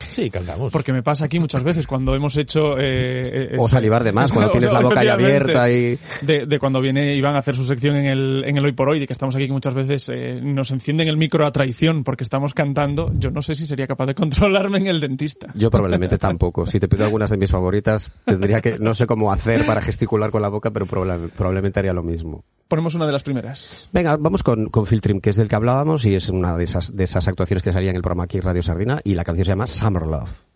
Sí, 0.00 0.30
cantamos. 0.30 0.72
Porque 0.72 0.92
me 0.92 1.02
pasa 1.02 1.26
aquí 1.26 1.38
muchas 1.38 1.62
veces 1.62 1.86
cuando 1.86 2.14
hemos 2.14 2.36
hecho... 2.36 2.78
Eh, 2.78 3.54
eh 3.54 3.56
o 3.58 3.68
salivar 3.68 4.02
de 4.02 4.12
más, 4.12 4.32
cuando 4.32 4.50
tienes 4.52 4.72
la 4.72 4.80
boca 4.80 5.04
ya 5.04 5.14
abierta 5.14 5.70
y... 5.70 5.98
De, 6.22 6.46
de, 6.46 6.58
cuando 6.58 6.80
viene 6.80 7.14
Iván 7.14 7.36
a 7.36 7.38
hacer 7.38 7.54
su 7.54 7.64
sección 7.64 7.96
en 7.96 8.06
el, 8.06 8.44
en 8.44 8.56
el 8.56 8.64
Hoy 8.64 8.72
por 8.72 8.88
Hoy, 8.88 9.00
de 9.00 9.06
que 9.06 9.12
estamos 9.12 9.36
aquí 9.36 9.46
que 9.46 9.52
muchas 9.52 9.74
veces 9.74 10.10
eh, 10.12 10.40
nos 10.42 10.70
encienden 10.70 11.08
el 11.08 11.16
micro 11.16 11.46
a 11.46 11.52
traición 11.52 12.04
porque 12.04 12.24
estamos 12.24 12.54
cantando, 12.54 13.12
yo 13.14 13.30
no 13.30 13.42
sé 13.42 13.54
si 13.54 13.66
sería 13.66 13.86
capaz 13.86 14.06
de 14.06 14.14
controlarme 14.20 14.78
en 14.78 14.86
el 14.86 15.00
dentista. 15.00 15.52
Yo 15.54 15.70
probablemente 15.70 16.18
tampoco. 16.18 16.66
Si 16.66 16.80
te 16.80 16.88
pido 16.88 17.04
algunas 17.04 17.30
de 17.30 17.36
mis 17.36 17.50
favoritas, 17.50 18.10
tendría 18.24 18.60
que... 18.60 18.78
No 18.78 18.94
sé 18.94 19.06
cómo 19.06 19.32
hacer 19.32 19.66
para 19.66 19.80
gesticular 19.80 20.30
con 20.30 20.42
la 20.42 20.48
boca, 20.48 20.70
pero 20.70 20.86
probablemente 20.86 21.78
haría 21.78 21.92
lo 21.92 22.02
mismo. 22.02 22.44
Ponemos 22.70 22.94
una 22.94 23.04
de 23.04 23.10
las 23.10 23.24
primeras. 23.24 23.88
Venga, 23.92 24.16
vamos 24.16 24.44
con, 24.44 24.66
con 24.66 24.86
Filtrim, 24.86 25.20
que 25.20 25.30
es 25.30 25.36
del 25.36 25.48
que 25.48 25.56
hablábamos 25.56 26.04
y 26.04 26.14
es 26.14 26.28
una 26.28 26.56
de 26.56 26.62
esas, 26.62 26.96
de 26.96 27.02
esas 27.02 27.26
actuaciones 27.26 27.64
que 27.64 27.72
salía 27.72 27.90
en 27.90 27.96
el 27.96 28.02
programa 28.02 28.22
aquí 28.22 28.38
Radio 28.38 28.62
Sardina 28.62 29.00
y 29.02 29.14
la 29.14 29.24
canción 29.24 29.44
se 29.44 29.50
llama 29.50 29.66
Summer 29.66 30.06
Love. 30.06 30.49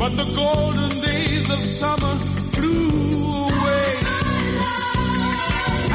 But 0.00 0.16
the 0.16 0.24
golden 0.24 1.00
days 1.02 1.50
of 1.50 1.62
summer 1.62 2.14
flew 2.54 2.88
away. 3.48 3.90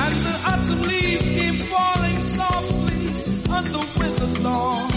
And 0.04 0.16
the 0.28 0.36
autumn 0.46 0.82
leaves 0.84 1.30
came 1.38 1.58
falling 1.72 2.22
softly 2.38 3.06
on 3.50 3.64
the 3.74 3.84
withered 3.98 4.44
lawn. 4.44 4.90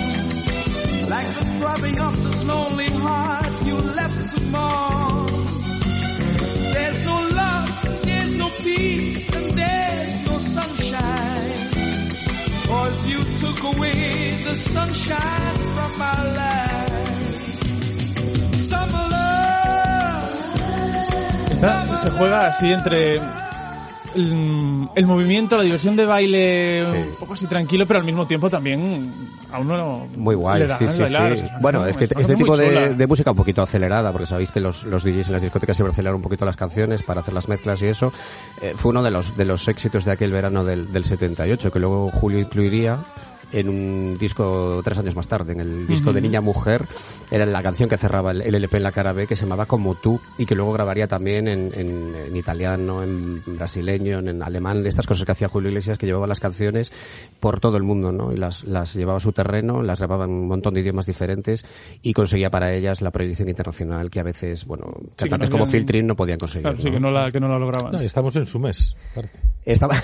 Like 1.08 1.28
the 1.38 1.44
throbbing 1.58 1.98
of 1.98 2.22
this 2.22 2.44
lonely 2.44 2.90
heart 2.90 3.62
you 3.64 3.76
left 3.78 4.34
to 4.34 4.42
mourn. 4.54 5.32
There's 6.74 7.04
no 7.06 7.28
love, 7.42 8.02
there's 8.02 8.32
no 8.36 8.50
peace, 8.58 9.34
and 9.34 9.58
there's 9.58 10.26
no 10.28 10.38
sunshine. 10.38 11.52
Cause 12.66 13.08
you 13.08 13.24
took 13.38 13.58
away 13.72 14.42
the 14.44 14.54
sunshine 14.54 15.56
from 15.74 15.98
my 15.98 16.22
life. 16.36 16.97
Esta 21.58 21.96
se 21.96 22.10
juega 22.10 22.46
así 22.46 22.72
entre 22.72 23.16
el, 24.14 24.88
el 24.94 25.06
movimiento, 25.06 25.56
la 25.56 25.64
diversión 25.64 25.96
de 25.96 26.06
baile, 26.06 26.84
Sí. 26.88 26.96
un 27.10 27.16
poco 27.16 27.32
así 27.34 27.46
tranquilo, 27.48 27.84
pero 27.84 27.98
al 27.98 28.06
mismo 28.06 28.26
tiempo 28.28 28.48
también 28.48 29.12
a 29.50 29.58
uno 29.58 30.06
Muy 30.16 30.36
guay, 30.36 30.60
le 30.60 30.66
da 30.68 30.78
sí, 30.78 30.88
sí, 30.88 31.02
bailar. 31.02 31.36
sí. 31.36 31.44
o 31.44 31.48
sea, 31.48 31.58
Bueno, 31.60 31.84
es 31.86 31.96
que 31.96 32.04
este 32.04 32.36
tipo 32.36 32.56
de 32.56 33.06
música 33.08 33.32
un 33.32 33.36
poquito 33.36 33.60
acelerada, 33.62 34.12
porque 34.12 34.26
sabéis 34.28 34.52
que 34.52 34.60
los, 34.60 34.84
los 34.84 35.02
DJs 35.02 35.26
en 35.26 35.32
las 35.32 35.42
discotecas 35.42 35.76
siempre 35.76 35.90
aceleran 35.90 36.14
un 36.16 36.22
poquito 36.22 36.44
las 36.44 36.56
canciones 36.56 37.02
para 37.02 37.22
hacer 37.22 37.34
las 37.34 37.48
mezclas 37.48 37.82
y 37.82 37.86
eso, 37.86 38.12
eh, 38.62 38.74
fue 38.76 38.90
uno 38.90 39.02
de 39.02 39.10
los, 39.10 39.36
de 39.36 39.44
los 39.44 39.66
éxitos 39.66 40.04
de 40.04 40.12
aquel 40.12 40.30
verano 40.30 40.64
del, 40.64 40.92
del 40.92 41.04
78, 41.04 41.72
que 41.72 41.78
luego 41.80 42.08
Julio 42.12 42.38
incluiría 42.38 42.98
en 43.52 43.68
un 43.68 44.18
disco 44.18 44.80
tres 44.84 44.98
años 44.98 45.16
más 45.16 45.28
tarde, 45.28 45.52
en 45.52 45.60
el 45.60 45.86
disco 45.86 46.12
de 46.12 46.20
Niña 46.20 46.40
Mujer, 46.40 46.86
era 47.30 47.46
la 47.46 47.62
canción 47.62 47.88
que 47.88 47.96
cerraba 47.96 48.32
el, 48.32 48.42
LP 48.42 48.76
en 48.78 48.82
la 48.82 48.92
cara 48.92 49.12
B, 49.12 49.26
que 49.26 49.36
se 49.36 49.44
llamaba 49.44 49.66
Como 49.66 49.94
tú, 49.94 50.20
y 50.36 50.46
que 50.46 50.54
luego 50.54 50.72
grabaría 50.72 51.06
también 51.08 51.48
en, 51.48 51.72
en- 51.74 52.14
en 52.14 52.36
italiano, 52.36 53.02
en 53.02 53.42
brasileño, 53.46 54.18
en, 54.18 54.28
en 54.28 54.42
alemán, 54.42 54.86
estas 54.86 55.06
cosas 55.06 55.24
que 55.24 55.32
hacía 55.32 55.48
Julio 55.48 55.68
Iglesias, 55.70 55.98
que 55.98 56.06
llevaba 56.06 56.26
las 56.26 56.40
canciones 56.40 56.92
por 57.40 57.60
todo 57.60 57.76
el 57.76 57.82
mundo, 57.82 58.12
¿no? 58.12 58.32
Y 58.32 58.36
las, 58.36 58.64
las 58.64 58.94
llevaba 58.94 59.18
a 59.18 59.20
su 59.20 59.32
terreno, 59.32 59.82
las 59.82 59.98
grababa 60.00 60.24
en 60.24 60.30
un 60.30 60.48
montón 60.48 60.74
de 60.74 60.80
idiomas 60.80 61.06
diferentes 61.06 61.64
y 62.02 62.12
conseguía 62.12 62.50
para 62.50 62.72
ellas 62.74 63.00
la 63.02 63.10
proyección 63.10 63.48
internacional 63.48 64.10
que 64.10 64.20
a 64.20 64.24
veces, 64.24 64.64
bueno, 64.66 64.84
no 64.86 65.08
cantantes 65.16 65.50
como 65.50 65.64
habían- 65.64 65.72
Phil 65.72 65.86
Trin 65.86 66.06
no 66.06 66.16
podían 66.16 66.38
conseguir. 66.38 66.62
Claro, 66.64 66.78
sí, 66.78 66.88
¿no? 66.88 66.92
que 66.94 67.00
no 67.00 67.10
la, 67.10 67.30
que 67.30 67.40
no 67.40 67.48
la 67.48 67.58
lograban. 67.58 67.92
No, 67.92 68.00
estamos 68.00 68.34
en 68.36 68.46
su 68.46 68.58
mes. 68.58 68.94
aparte. 69.12 69.38
Estaba... 69.64 69.96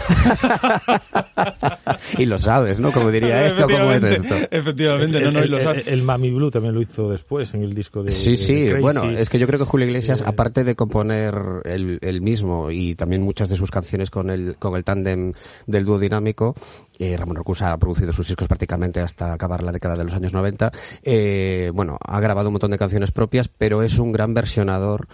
y 2.19 2.27
lo 2.27 2.39
sabes, 2.39 2.81
¿no? 2.81 2.93
Como 2.93 3.11
diría 3.11 3.34
él, 3.35 3.53
¿o 3.63 3.69
¿cómo 3.69 3.93
es 3.93 4.05
efectivamente, 4.05 4.15
esto? 4.15 4.35
efectivamente, 4.51 5.21
no, 5.21 5.31
no, 5.31 5.45
y 5.45 5.49
lo 5.49 5.57
el, 5.59 5.63
sabes. 5.63 5.87
el 5.89 6.03
Mami 6.03 6.31
Blue 6.31 6.51
también 6.51 6.75
lo 6.75 6.81
hizo 6.83 7.11
después 7.11 7.53
en 7.55 7.63
el 7.63 7.75
disco 7.75 8.03
de. 8.03 8.11
Sí, 8.11 8.31
de 8.33 8.37
sí, 8.37 8.67
Crazy. 8.69 8.81
bueno, 8.81 9.11
es 9.11 9.29
que 9.29 9.39
yo 9.39 9.47
creo 9.47 9.59
que 9.59 9.65
Julio 9.67 9.87
Iglesias, 9.87 10.21
Eh, 10.21 10.25
aparte 10.27 10.65
de 10.65 10.75
componer 10.75 11.35
el, 11.65 11.99
el 12.03 12.21
mismo 12.21 12.71
y 12.71 12.95
también 12.95 13.23
muchas 13.23 13.49
de 13.49 13.57
sus 13.57 13.71
canciones 13.71 14.11
con 14.11 14.31
el, 14.31 14.57
con 14.59 14.77
el 14.77 14.85
tándem 14.85 15.33
del 15.67 15.85
dúo 15.85 15.99
dinámico, 15.99 16.55
eh, 16.99 17.17
Ramón 17.17 17.37
Rocusa 17.37 17.73
ha 17.73 17.79
producido 17.79 18.13
sus 18.13 18.27
discos 18.29 18.49
prácticamente 18.49 19.01
hasta 19.01 19.33
acabar 19.33 19.63
la 19.63 19.73
década 19.73 19.97
de 19.97 20.05
los 20.05 20.15
años 20.15 20.33
90, 20.33 20.71
eh, 21.03 21.71
bueno, 21.75 21.99
ha 22.01 22.21
grabado 22.21 22.49
un 22.49 22.55
montón 22.55 22.71
de 22.71 22.79
canciones 22.79 23.11
propias, 23.13 23.49
pero 23.49 23.83
es 23.83 23.99
un 23.99 24.13
gran 24.13 24.35
versionador 24.35 25.09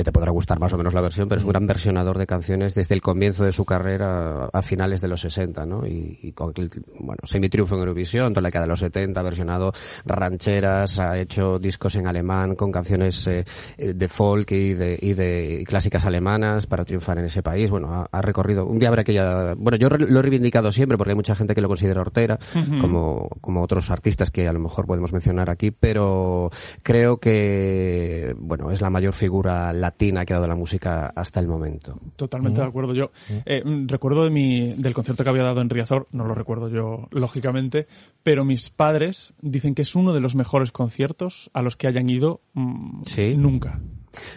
que 0.00 0.04
te 0.04 0.12
podrá 0.12 0.30
gustar 0.30 0.58
más 0.58 0.72
o 0.72 0.78
menos 0.78 0.94
la 0.94 1.02
versión, 1.02 1.28
pero 1.28 1.38
es 1.40 1.44
un 1.44 1.50
gran 1.50 1.66
versionador 1.66 2.16
de 2.16 2.26
canciones 2.26 2.74
desde 2.74 2.94
el 2.94 3.02
comienzo 3.02 3.44
de 3.44 3.52
su 3.52 3.66
carrera 3.66 4.46
a 4.50 4.62
finales 4.62 5.00
de 5.02 5.08
los 5.08 5.20
60, 5.20 5.66
¿no? 5.66 5.86
Y, 5.86 6.18
y 6.22 6.32
con 6.32 6.52
el, 6.56 6.70
bueno, 6.98 7.18
semi-triunfo 7.24 7.74
en 7.74 7.80
Eurovisión, 7.80 8.32
toda 8.32 8.40
la 8.42 8.48
década 8.48 8.64
de 8.64 8.68
los 8.70 8.78
70, 8.80 9.20
ha 9.20 9.22
versionado 9.22 9.72
rancheras, 10.06 10.98
ha 10.98 11.18
hecho 11.18 11.58
discos 11.58 11.96
en 11.96 12.06
alemán 12.06 12.54
con 12.56 12.72
canciones 12.72 13.26
eh, 13.26 13.44
de 13.76 14.08
folk 14.08 14.50
y 14.52 14.72
de, 14.74 14.98
y 15.00 15.12
de 15.12 15.58
y 15.60 15.64
clásicas 15.64 16.04
alemanas 16.06 16.66
para 16.66 16.84
triunfar 16.84 17.18
en 17.18 17.26
ese 17.26 17.42
país. 17.42 17.70
Bueno, 17.70 17.92
ha, 17.92 18.08
ha 18.10 18.22
recorrido, 18.22 18.64
un 18.66 18.78
día 18.78 18.88
habrá 18.88 19.04
que 19.04 19.12
ya, 19.12 19.54
bueno, 19.56 19.76
yo 19.76 19.88
re- 19.90 20.06
lo 20.10 20.18
he 20.18 20.22
reivindicado 20.22 20.72
siempre 20.72 20.96
porque 20.96 21.10
hay 21.10 21.16
mucha 21.16 21.34
gente 21.34 21.54
que 21.54 21.60
lo 21.60 21.68
considera 21.68 22.00
hortera, 22.00 22.38
como, 22.80 23.28
como 23.40 23.62
otros 23.62 23.90
artistas 23.90 24.30
que 24.30 24.48
a 24.48 24.52
lo 24.52 24.60
mejor 24.60 24.86
podemos 24.86 25.12
mencionar 25.12 25.50
aquí, 25.50 25.70
pero 25.70 26.50
creo 26.82 27.18
que, 27.18 28.34
bueno, 28.38 28.70
es 28.70 28.80
la 28.80 28.90
mayor 28.90 29.12
figura 29.12 29.72
latina 29.72 29.89
que 29.96 30.32
ha 30.32 30.36
dado 30.36 30.48
la 30.48 30.54
música 30.54 31.12
hasta 31.14 31.40
el 31.40 31.46
momento. 31.46 31.98
Totalmente 32.16 32.60
de 32.60 32.66
acuerdo. 32.66 32.94
Yo 32.94 33.10
eh, 33.46 33.62
mm, 33.64 33.88
recuerdo 33.88 34.24
de 34.24 34.30
mi, 34.30 34.74
del 34.74 34.94
concierto 34.94 35.24
que 35.24 35.30
había 35.30 35.42
dado 35.42 35.60
en 35.60 35.70
Riazor, 35.70 36.08
no 36.12 36.26
lo 36.26 36.34
recuerdo 36.34 36.68
yo, 36.68 37.08
lógicamente, 37.10 37.86
pero 38.22 38.44
mis 38.44 38.70
padres 38.70 39.34
dicen 39.40 39.74
que 39.74 39.82
es 39.82 39.94
uno 39.94 40.12
de 40.12 40.20
los 40.20 40.34
mejores 40.34 40.72
conciertos 40.72 41.50
a 41.52 41.62
los 41.62 41.76
que 41.76 41.86
hayan 41.86 42.08
ido 42.10 42.40
mm, 42.54 43.02
Sí. 43.06 43.34
nunca. 43.36 43.80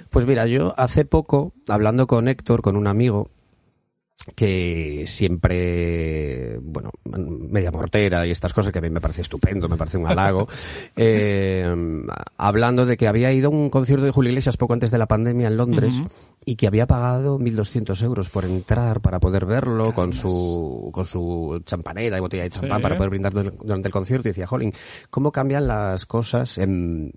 Pues 0.10 0.26
mira, 0.26 0.46
yo 0.46 0.74
hace 0.78 1.06
poco, 1.06 1.54
hablando 1.68 2.06
con 2.06 2.28
Héctor, 2.28 2.62
con 2.62 2.76
un 2.76 2.88
amigo, 2.88 3.30
que 4.36 5.04
siempre, 5.06 6.58
bueno, 6.62 6.92
media 7.06 7.72
mortera 7.72 8.26
y 8.26 8.32
estas 8.32 8.54
cosas 8.54 8.72
que 8.72 8.80
a 8.80 8.82
mí 8.82 8.90
me 8.90 9.02
parece 9.02 9.22
estupendo, 9.22 9.68
me 9.68 9.76
parece 9.76 9.98
un 9.98 10.08
halago, 10.08 10.48
eh, 10.96 11.66
hablando 12.38 12.86
de 12.86 12.96
que 12.96 13.08
había 13.08 13.34
ido 13.34 13.48
a 13.48 13.52
un 13.52 13.70
concierto 13.70 14.06
de 14.06 14.12
Julio 14.12 14.30
Iglesias 14.32 14.56
poco 14.58 14.74
antes 14.74 14.92
de 14.92 14.98
la 14.98 15.08
pandemia 15.08 15.48
en 15.48 15.58
Londres 15.58 15.96
y 16.46 16.56
que 16.56 16.68
había 16.68 16.88
pagado 16.88 17.38
1.200 17.38 18.02
euros 18.04 18.30
por 18.30 18.46
entrar 18.46 19.02
para 19.02 19.20
poder 19.20 19.46
verlo 19.46 19.94
con 19.94 20.14
su, 20.14 20.90
con 20.94 21.04
su 21.06 21.62
champanera 21.66 22.18
y 22.18 22.22
botella 22.22 22.44
de 22.44 22.50
champán 22.50 22.78
Sí. 22.80 22.84
para 22.84 22.96
poder 22.96 23.10
brindar 23.10 23.34
du- 23.34 23.52
durante 23.64 23.88
el 23.90 23.94
concierto 23.94 24.28
y 24.30 24.32
decía, 24.32 24.48
jolín, 24.48 24.74
¿cómo 25.10 25.32
cambian 25.32 25.68
las 25.68 26.06
cosas 26.06 26.58
en 26.58 27.12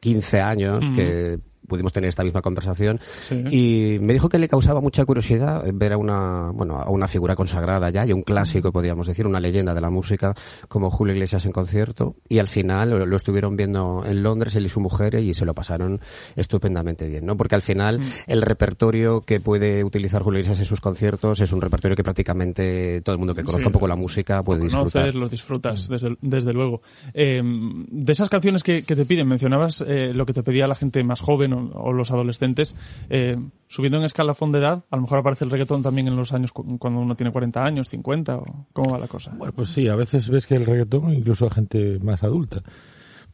15 0.00 0.40
años 0.40 0.84
que 0.94 1.38
pudimos 1.66 1.92
tener 1.92 2.08
esta 2.08 2.24
misma 2.24 2.42
conversación 2.42 3.00
Sí. 3.22 3.44
y 3.50 3.98
me 4.00 4.12
dijo 4.12 4.28
que 4.28 4.38
le 4.38 4.48
causaba 4.48 4.80
mucha 4.80 5.04
curiosidad 5.04 5.64
ver 5.74 5.92
a 5.92 5.98
una 5.98 6.50
bueno 6.52 6.76
a 6.80 6.90
una 6.90 7.08
figura 7.08 7.36
consagrada 7.36 7.90
ya 7.90 8.06
y 8.06 8.12
un 8.12 8.22
clásico 8.22 8.72
podríamos 8.72 9.06
decir 9.06 9.26
una 9.26 9.40
leyenda 9.40 9.74
de 9.74 9.80
la 9.80 9.90
música 9.90 10.34
como 10.68 10.90
Julio 10.90 11.14
Iglesias 11.14 11.44
en 11.46 11.52
concierto 11.52 12.16
y 12.28 12.38
al 12.38 12.48
final 12.48 12.90
lo, 12.90 13.06
lo 13.06 13.16
estuvieron 13.16 13.56
viendo 13.56 14.02
en 14.06 14.22
Londres 14.22 14.54
él 14.56 14.66
y 14.66 14.68
su 14.68 14.80
mujer 14.80 15.14
y 15.16 15.34
se 15.34 15.44
lo 15.44 15.54
pasaron 15.54 16.00
estupendamente 16.36 17.06
bien 17.08 17.26
no 17.26 17.36
porque 17.36 17.54
al 17.54 17.62
final 17.62 18.00
el 18.26 18.42
repertorio 18.42 19.22
que 19.22 19.40
puede 19.40 19.82
utilizar 19.84 20.22
Julio 20.22 20.38
Iglesias 20.40 20.60
en 20.60 20.66
sus 20.66 20.80
conciertos 20.80 21.40
es 21.40 21.52
un 21.52 21.60
repertorio 21.60 21.96
que 21.96 22.04
prácticamente 22.04 23.00
todo 23.02 23.14
el 23.14 23.18
mundo 23.18 23.34
que 23.34 23.42
conozca 23.42 23.56
Sí. 23.56 23.66
un 23.68 23.72
poco 23.72 23.88
la 23.88 23.96
música 23.96 24.42
puede 24.42 24.62
disfrutar 24.64 24.92
conoces, 25.02 25.14
los 25.14 25.30
disfrutas, 25.30 25.88
desde, 25.88 26.16
desde 26.20 26.52
luego. 26.52 26.82
Eh, 27.14 27.40
de 27.42 28.12
esas 28.12 28.28
canciones 28.28 28.62
que, 28.62 28.82
que 28.82 28.94
te 28.94 29.06
piden, 29.06 29.26
mencionabas 29.26 29.82
eh, 29.86 30.12
lo 30.14 30.26
que 30.26 30.32
te 30.34 30.42
pedía 30.42 30.66
la 30.66 30.74
gente 30.74 31.02
más 31.02 31.20
joven 31.20 31.52
o, 31.74 31.92
los 31.92 32.10
adolescentes. 32.10 32.74
eh, 33.10 33.36
subiendo 33.68 33.98
en 33.98 34.04
escalafón 34.04 34.52
de 34.52 34.58
edad, 34.60 34.84
a 34.90 34.96
lo 34.96 35.02
mejor 35.02 35.18
aparece 35.18 35.44
el 35.44 35.50
reggaetón 35.50 35.82
también 35.82 36.06
en 36.08 36.16
los 36.16 36.32
años 36.32 36.52
cu- 36.52 36.78
cuando 36.78 37.00
uno 37.00 37.14
tiene 37.16 37.32
40 37.32 37.64
años, 37.64 37.88
50, 37.88 38.36
o 38.36 38.66
¿cómo 38.72 38.92
va 38.92 38.98
la 38.98 39.08
cosa? 39.08 39.32
Pues 39.54 39.68
sí, 39.70 39.88
a 39.88 39.96
veces 39.96 40.28
ves 40.30 40.46
que 40.46 40.54
el 40.54 40.64
reggaetón, 40.66 41.12
incluso 41.12 41.46
a 41.46 41.50
gente 41.50 41.98
más 42.00 42.22
adulta. 42.22 42.62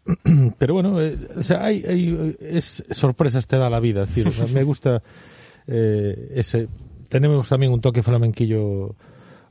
Pero 0.58 0.74
bueno, 0.74 1.00
eh, 1.00 1.16
o 1.36 1.42
sea, 1.42 1.64
hay, 1.64 1.84
hay- 1.84 2.36
es 2.40 2.84
sorpresas 2.90 3.46
te 3.46 3.56
da 3.56 3.70
la 3.70 3.78
vida. 3.80 4.06
Me 4.52 4.62
gusta 4.64 5.02
eh, 5.66 6.32
ese. 6.34 6.68
Tenemos 7.08 7.48
también 7.48 7.72
un 7.72 7.80
toque 7.80 8.02
flamenquillo 8.02 8.96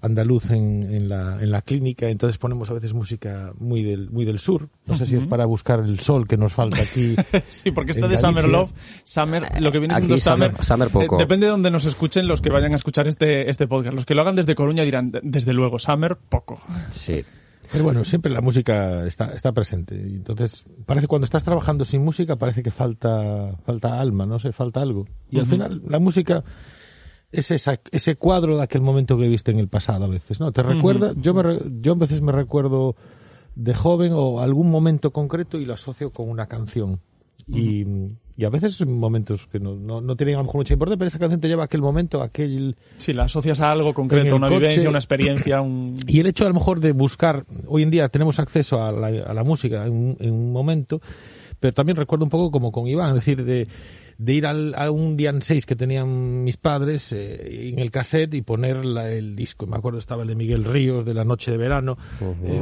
andaluz 0.02 0.50
en, 0.50 0.84
en, 0.84 1.10
la, 1.10 1.38
en 1.42 1.52
la 1.52 1.62
clínica, 1.62 2.10
entonces 2.10 2.38
ponemos 2.38 2.70
a 2.70 2.74
veces 2.74 2.94
música 2.94 3.54
muy 3.60 3.84
del, 3.84 4.10
muy 4.10 4.26
del 4.26 4.40
sur. 4.40 4.70
No 4.88 4.96
sé 4.96 5.06
si 5.06 5.16
es 5.16 5.26
para 5.26 5.46
buscar 5.46 5.80
el 5.80 6.00
sol 6.00 6.28
que 6.28 6.38
nos 6.38 6.54
falta 6.54 6.82
aquí. 6.82 7.16
Sí, 7.48 7.72
porque 7.72 7.92
esta 7.92 8.06
en 8.06 8.12
de 8.12 8.18
Summer. 8.18 8.48
Love, 8.48 8.72
Summer, 9.04 9.62
lo 9.62 9.72
que 9.72 9.80
viene 9.80 9.94
Aquí 9.94 10.06
siendo 10.08 10.18
Summer, 10.18 10.52
Summer- 10.52 10.64
Summer 10.66 10.90
poco. 10.90 11.16
eh, 11.18 11.20
depende 11.20 11.46
de 11.46 11.52
donde 11.52 11.70
nos 11.72 11.86
escuchen 11.86 12.28
los 12.28 12.42
que 12.42 12.50
vayan 12.50 12.72
a 12.74 12.76
escuchar 12.76 13.08
este, 13.08 13.50
este 13.50 13.68
podcast. 13.68 13.96
Los 13.96 14.06
que 14.06 14.16
lo 14.16 14.22
hagan 14.22 14.36
desde 14.36 14.56
Coruña 14.56 14.84
dirán, 14.84 15.12
"De- 15.12 15.22
desde 15.24 15.54
luego, 15.54 15.78
Summer, 15.80 16.18
poco. 16.18 16.60
sí 16.90 17.24
Pero 17.72 17.84
bueno, 17.86 18.04
siempre 18.04 18.32
la 18.32 18.42
música 18.42 19.06
está, 19.06 19.34
está 19.34 19.52
presente. 19.54 19.96
Entonces, 19.96 20.66
parece 20.86 21.08
cuando 21.08 21.26
estás 21.26 21.44
trabajando 21.44 21.86
sin 21.86 22.04
música, 22.04 22.36
parece 22.38 22.64
que 22.64 22.72
falta, 22.72 23.56
falta 23.66 24.00
alma, 24.02 24.26
no 24.26 24.40
sé, 24.40 24.52
falta 24.52 24.82
algo. 24.82 25.08
Y 25.30 25.40
al 25.40 25.46
final, 25.46 25.82
la 25.88 26.00
música 26.00 26.44
es 27.32 27.52
esa, 27.52 27.80
ese 27.92 28.16
cuadro 28.16 28.58
de 28.58 28.64
aquel 28.64 28.82
momento 28.82 29.18
que 29.18 29.28
viste 29.28 29.52
en 29.52 29.60
el 29.60 29.68
pasado 29.68 30.06
a 30.06 30.08
veces, 30.08 30.40
¿no? 30.40 30.52
Te 30.52 30.64
recuerda, 30.64 31.14
yo, 31.16 31.34
me, 31.34 31.60
yo 31.82 31.94
a 31.94 31.96
veces 31.96 32.22
me 32.22 32.32
recuerdo 32.32 32.96
de 33.56 33.74
joven 33.74 34.12
o 34.16 34.40
algún 34.42 34.70
momento 34.70 35.12
concreto 35.12 35.58
y 35.60 35.66
lo 35.66 35.74
asocio 35.74 36.12
con 36.12 36.30
una 36.30 36.48
canción. 36.48 37.00
Y, 37.48 37.86
y 38.38 38.46
a 38.46 38.50
veces 38.50 38.76
son 38.76 38.98
momentos 38.98 39.48
que 39.48 39.60
no, 39.60 39.76
no, 39.76 40.00
no 40.00 40.16
tienen 40.16 40.36
a 40.36 40.38
lo 40.38 40.44
mejor 40.46 40.58
mucha 40.60 40.74
importancia, 40.74 40.98
pero 41.00 41.08
esa 41.10 41.20
canción 41.20 41.42
te 41.42 41.48
lleva 41.48 41.64
a 41.64 41.66
aquel 41.66 41.82
momento, 41.82 42.22
a 42.22 42.26
aquel, 42.26 42.76
Si 42.98 43.14
la 43.14 43.24
asocias 43.24 43.60
a 43.62 43.72
algo 43.72 43.94
concreto, 43.94 44.28
En 44.28 44.34
una 44.36 44.48
coche- 44.48 44.60
vivencia, 44.60 44.90
una 44.90 45.00
experiencia, 45.00 45.60
un... 45.62 45.96
y 46.08 46.20
el 46.20 46.28
hecho 46.28 46.46
a 46.46 46.50
lo 46.50 46.54
mejor 46.54 46.80
de 46.80 46.92
buscar, 46.94 47.46
hoy 47.68 47.84
en 47.84 47.92
día 47.92 48.08
tenemos 48.10 48.40
acceso 48.40 48.82
a 48.82 48.92
la, 48.92 49.08
a 49.08 49.34
la 49.34 49.44
música 49.44 49.86
en, 49.86 49.94
un- 49.94 50.18
en 50.20 50.32
un 50.34 50.52
momento, 50.54 51.02
pero 51.60 51.74
también 51.74 51.96
recuerdo 51.98 52.24
un 52.26 52.30
poco 52.30 52.52
como 52.52 52.72
con 52.72 52.88
Iván, 52.88 53.10
es 53.10 53.16
decir, 53.16 53.44
de, 53.44 53.68
de 54.24 54.34
ir 54.34 54.46
al, 54.46 54.76
a 54.78 54.92
un 54.92 55.18
Dian 55.18 55.42
6 55.42 55.66
que 55.66 55.76
tenían 55.76 56.44
mis 56.44 56.56
padres 56.58 57.12
eh, 57.12 57.70
en 57.70 57.80
el 57.80 57.90
cassette 57.90 58.36
y 58.36 58.42
poner 58.44 58.86
la- 58.86 59.10
el 59.12 59.36
disco. 59.36 59.66
Me 59.66 59.76
acuerdo 59.78 59.98
estaba 59.98 60.22
el 60.22 60.28
de 60.30 60.36
Miguel 60.36 60.64
Ríos, 60.64 61.06
de 61.06 61.14
la 61.16 61.26
noche 61.26 61.50
de 61.50 61.58
verano, 61.58 61.98
eh, 62.44 62.62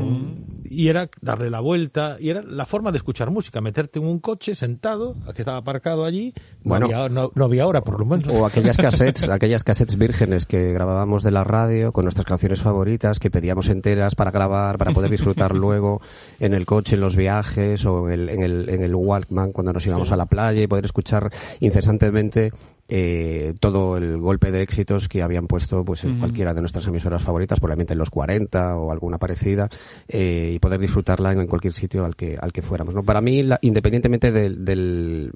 y 0.69 0.87
era 0.87 1.09
darle 1.21 1.49
la 1.49 1.59
vuelta, 1.59 2.15
y 2.19 2.29
era 2.29 2.41
la 2.43 2.65
forma 2.65 2.91
de 2.91 2.97
escuchar 2.97 3.29
música, 3.31 3.59
meterte 3.59 3.99
en 3.99 4.05
un 4.05 4.19
coche 4.19 4.55
sentado, 4.55 5.15
que 5.35 5.41
estaba 5.41 5.57
aparcado 5.57 6.05
allí, 6.05 6.33
no, 6.63 6.69
Bueno. 6.69 6.85
había, 6.85 7.09
no, 7.09 7.31
no 7.35 7.45
había 7.45 7.67
hora 7.67 7.81
por 7.81 7.99
lo 7.99 8.05
menos. 8.05 8.31
O 8.33 8.45
aquellas 8.45 8.77
cassettes, 8.77 9.27
aquellas 9.27 9.63
cassettes 9.65 9.97
vírgenes 9.97 10.45
que 10.45 10.71
grabábamos 10.71 11.23
de 11.23 11.31
la 11.31 11.43
radio 11.43 11.91
con 11.91 12.05
nuestras 12.05 12.25
canciones 12.25 12.61
favoritas 12.61 13.19
que 13.19 13.29
pedíamos 13.29 13.67
enteras 13.69 14.15
para 14.15 14.31
grabar, 14.31 14.77
para 14.77 14.91
poder 14.91 15.11
disfrutar 15.11 15.53
luego 15.55 16.01
en 16.39 16.53
el 16.53 16.65
coche, 16.65 16.95
en 16.95 17.01
los 17.01 17.17
viajes 17.17 17.85
o 17.85 18.07
en 18.09 18.13
el, 18.13 18.29
en 18.29 18.43
el, 18.43 18.69
en 18.69 18.83
el 18.83 18.95
Walkman 18.95 19.51
cuando 19.51 19.73
nos 19.73 19.85
íbamos 19.85 20.11
a 20.11 20.15
la 20.15 20.25
playa 20.27 20.61
y 20.61 20.67
poder 20.67 20.85
escuchar 20.85 21.31
incesantemente 21.59 22.51
eh, 22.87 23.53
todo 23.59 23.97
el 23.97 24.17
golpe 24.17 24.51
de 24.51 24.61
éxitos 24.63 25.07
que 25.07 25.21
habían 25.21 25.47
puesto 25.47 25.85
pues 25.85 26.03
en 26.05 26.17
cualquiera 26.19 26.53
de 26.53 26.61
nuestras 26.61 26.87
emisoras 26.87 27.21
favoritas, 27.21 27.59
probablemente 27.59 27.93
en 27.93 27.99
los 27.99 28.09
40 28.09 28.77
o 28.77 28.91
alguna 28.91 29.17
parecida, 29.19 29.69
eh, 30.07 30.51
y 30.55 30.59
poder 30.59 30.79
disfrutarla 30.79 31.31
en, 31.31 31.39
en 31.41 31.47
cualquier 31.47 31.73
sitio 31.73 32.03
al 32.05 32.15
que, 32.15 32.37
al 32.41 32.51
que 32.51 32.61
fuéramos. 32.63 32.95
¿no? 32.95 33.03
Para 33.03 33.21
mí, 33.21 33.43
la- 33.43 33.59
independientemente 33.61 34.31
del, 34.31 34.65
del 34.65 35.31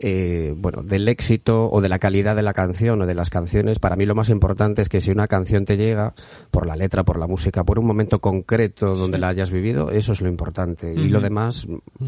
eh, 0.00 0.54
bueno, 0.56 0.82
del 0.82 1.08
éxito 1.08 1.68
o 1.70 1.80
de 1.80 1.88
la 1.88 1.98
calidad 1.98 2.36
de 2.36 2.42
la 2.42 2.52
canción 2.52 3.02
o 3.02 3.06
de 3.06 3.14
las 3.14 3.30
canciones, 3.30 3.78
para 3.78 3.96
mí 3.96 4.06
lo 4.06 4.14
más 4.14 4.28
importante 4.28 4.82
es 4.82 4.88
que 4.88 5.00
si 5.00 5.10
una 5.10 5.26
canción 5.26 5.64
te 5.64 5.76
llega 5.76 6.14
por 6.50 6.66
la 6.66 6.76
letra, 6.76 7.04
por 7.04 7.18
la 7.18 7.26
música, 7.26 7.64
por 7.64 7.78
un 7.78 7.86
momento 7.86 8.20
concreto 8.20 8.94
donde 8.94 9.18
la 9.18 9.28
hayas 9.28 9.50
vivido, 9.50 9.90
eso 9.90 10.12
es 10.12 10.20
lo 10.20 10.28
importante. 10.28 10.94
Y 10.94 11.08
lo 11.08 11.20
demás, 11.20 11.66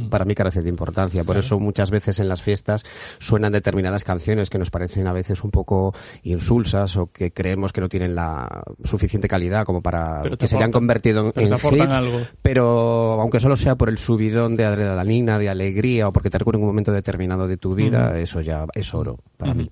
para 0.08 0.24
mí 0.24 0.34
carece 0.34 0.62
de 0.62 0.68
importancia. 0.68 1.24
Por 1.24 1.36
eso 1.36 1.58
muchas 1.58 1.90
veces 1.90 2.20
en 2.20 2.28
las 2.28 2.42
fiestas 2.42 2.84
suenan 3.18 3.52
determinadas 3.52 4.04
canciones 4.04 4.50
que 4.50 4.58
nos 4.58 4.70
parecen 4.70 5.06
a 5.06 5.12
veces 5.12 5.42
un 5.42 5.50
poco 5.50 5.94
insulsas 6.22 6.96
o 6.96 7.10
que 7.10 7.32
creemos 7.32 7.72
que 7.72 7.80
no 7.80 7.88
tienen 7.88 8.14
la 8.14 8.62
suficiente 8.84 9.28
calidad 9.28 9.64
como 9.64 9.82
para 9.82 10.22
que 10.38 10.46
se 10.46 10.56
hayan 10.56 10.70
convertido 10.70 11.32
en, 11.34 11.52
hits, 11.52 11.94
algo. 11.94 12.18
pero 12.42 13.20
aunque 13.20 13.40
solo 13.40 13.56
sea 13.56 13.76
por 13.76 13.88
el 13.88 13.98
subidón 13.98 14.56
de 14.56 14.64
adrenalina, 14.64 15.38
de 15.38 15.48
alegría 15.48 16.08
o 16.08 16.12
porque 16.12 16.30
te 16.30 16.38
recuerda 16.38 16.60
un 16.60 16.66
momento 16.66 16.92
determinado 16.92 17.48
de 17.48 17.56
tu 17.56 17.74
vida, 17.74 17.79
eso 18.16 18.40
ya 18.40 18.66
es 18.74 18.94
oro 18.94 19.18
para 19.36 19.54
mí. 19.54 19.70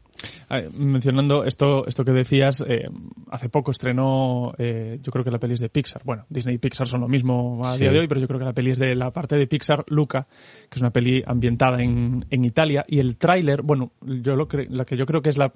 Ah, 0.48 0.60
Mencionando 0.76 1.44
esto, 1.44 1.86
esto 1.86 2.04
que 2.04 2.12
decías, 2.12 2.64
eh, 2.66 2.88
hace 3.30 3.48
poco 3.48 3.70
estrenó, 3.70 4.52
eh, 4.58 4.98
yo 5.02 5.12
creo 5.12 5.24
que 5.24 5.30
la 5.30 5.38
peli 5.38 5.54
es 5.54 5.60
de 5.60 5.68
Pixar. 5.68 6.02
Bueno, 6.04 6.24
Disney 6.28 6.56
y 6.56 6.58
Pixar 6.58 6.86
son 6.86 7.00
lo 7.02 7.08
mismo 7.08 7.60
a 7.64 7.74
Sí. 7.74 7.80
día 7.80 7.92
de 7.92 8.00
hoy, 8.00 8.08
pero 8.08 8.20
yo 8.20 8.26
creo 8.26 8.38
que 8.38 8.44
la 8.46 8.52
peli 8.52 8.70
es 8.72 8.78
de 8.78 8.94
la 8.94 9.10
parte 9.12 9.36
de 9.36 9.46
Pixar, 9.46 9.84
Luca, 9.88 10.26
que 10.68 10.76
es 10.76 10.80
una 10.80 10.90
peli 10.90 11.22
ambientada 11.26 11.82
en, 11.82 12.24
en 12.30 12.44
Italia. 12.44 12.84
Y 12.88 12.98
el 12.98 13.16
tráiler, 13.16 13.62
bueno, 13.62 13.92
yo 14.02 14.34
lo 14.36 14.48
la 14.70 14.84
que 14.84 14.96
yo 14.96 15.06
creo 15.06 15.22
que 15.22 15.28
es 15.28 15.38
la 15.38 15.52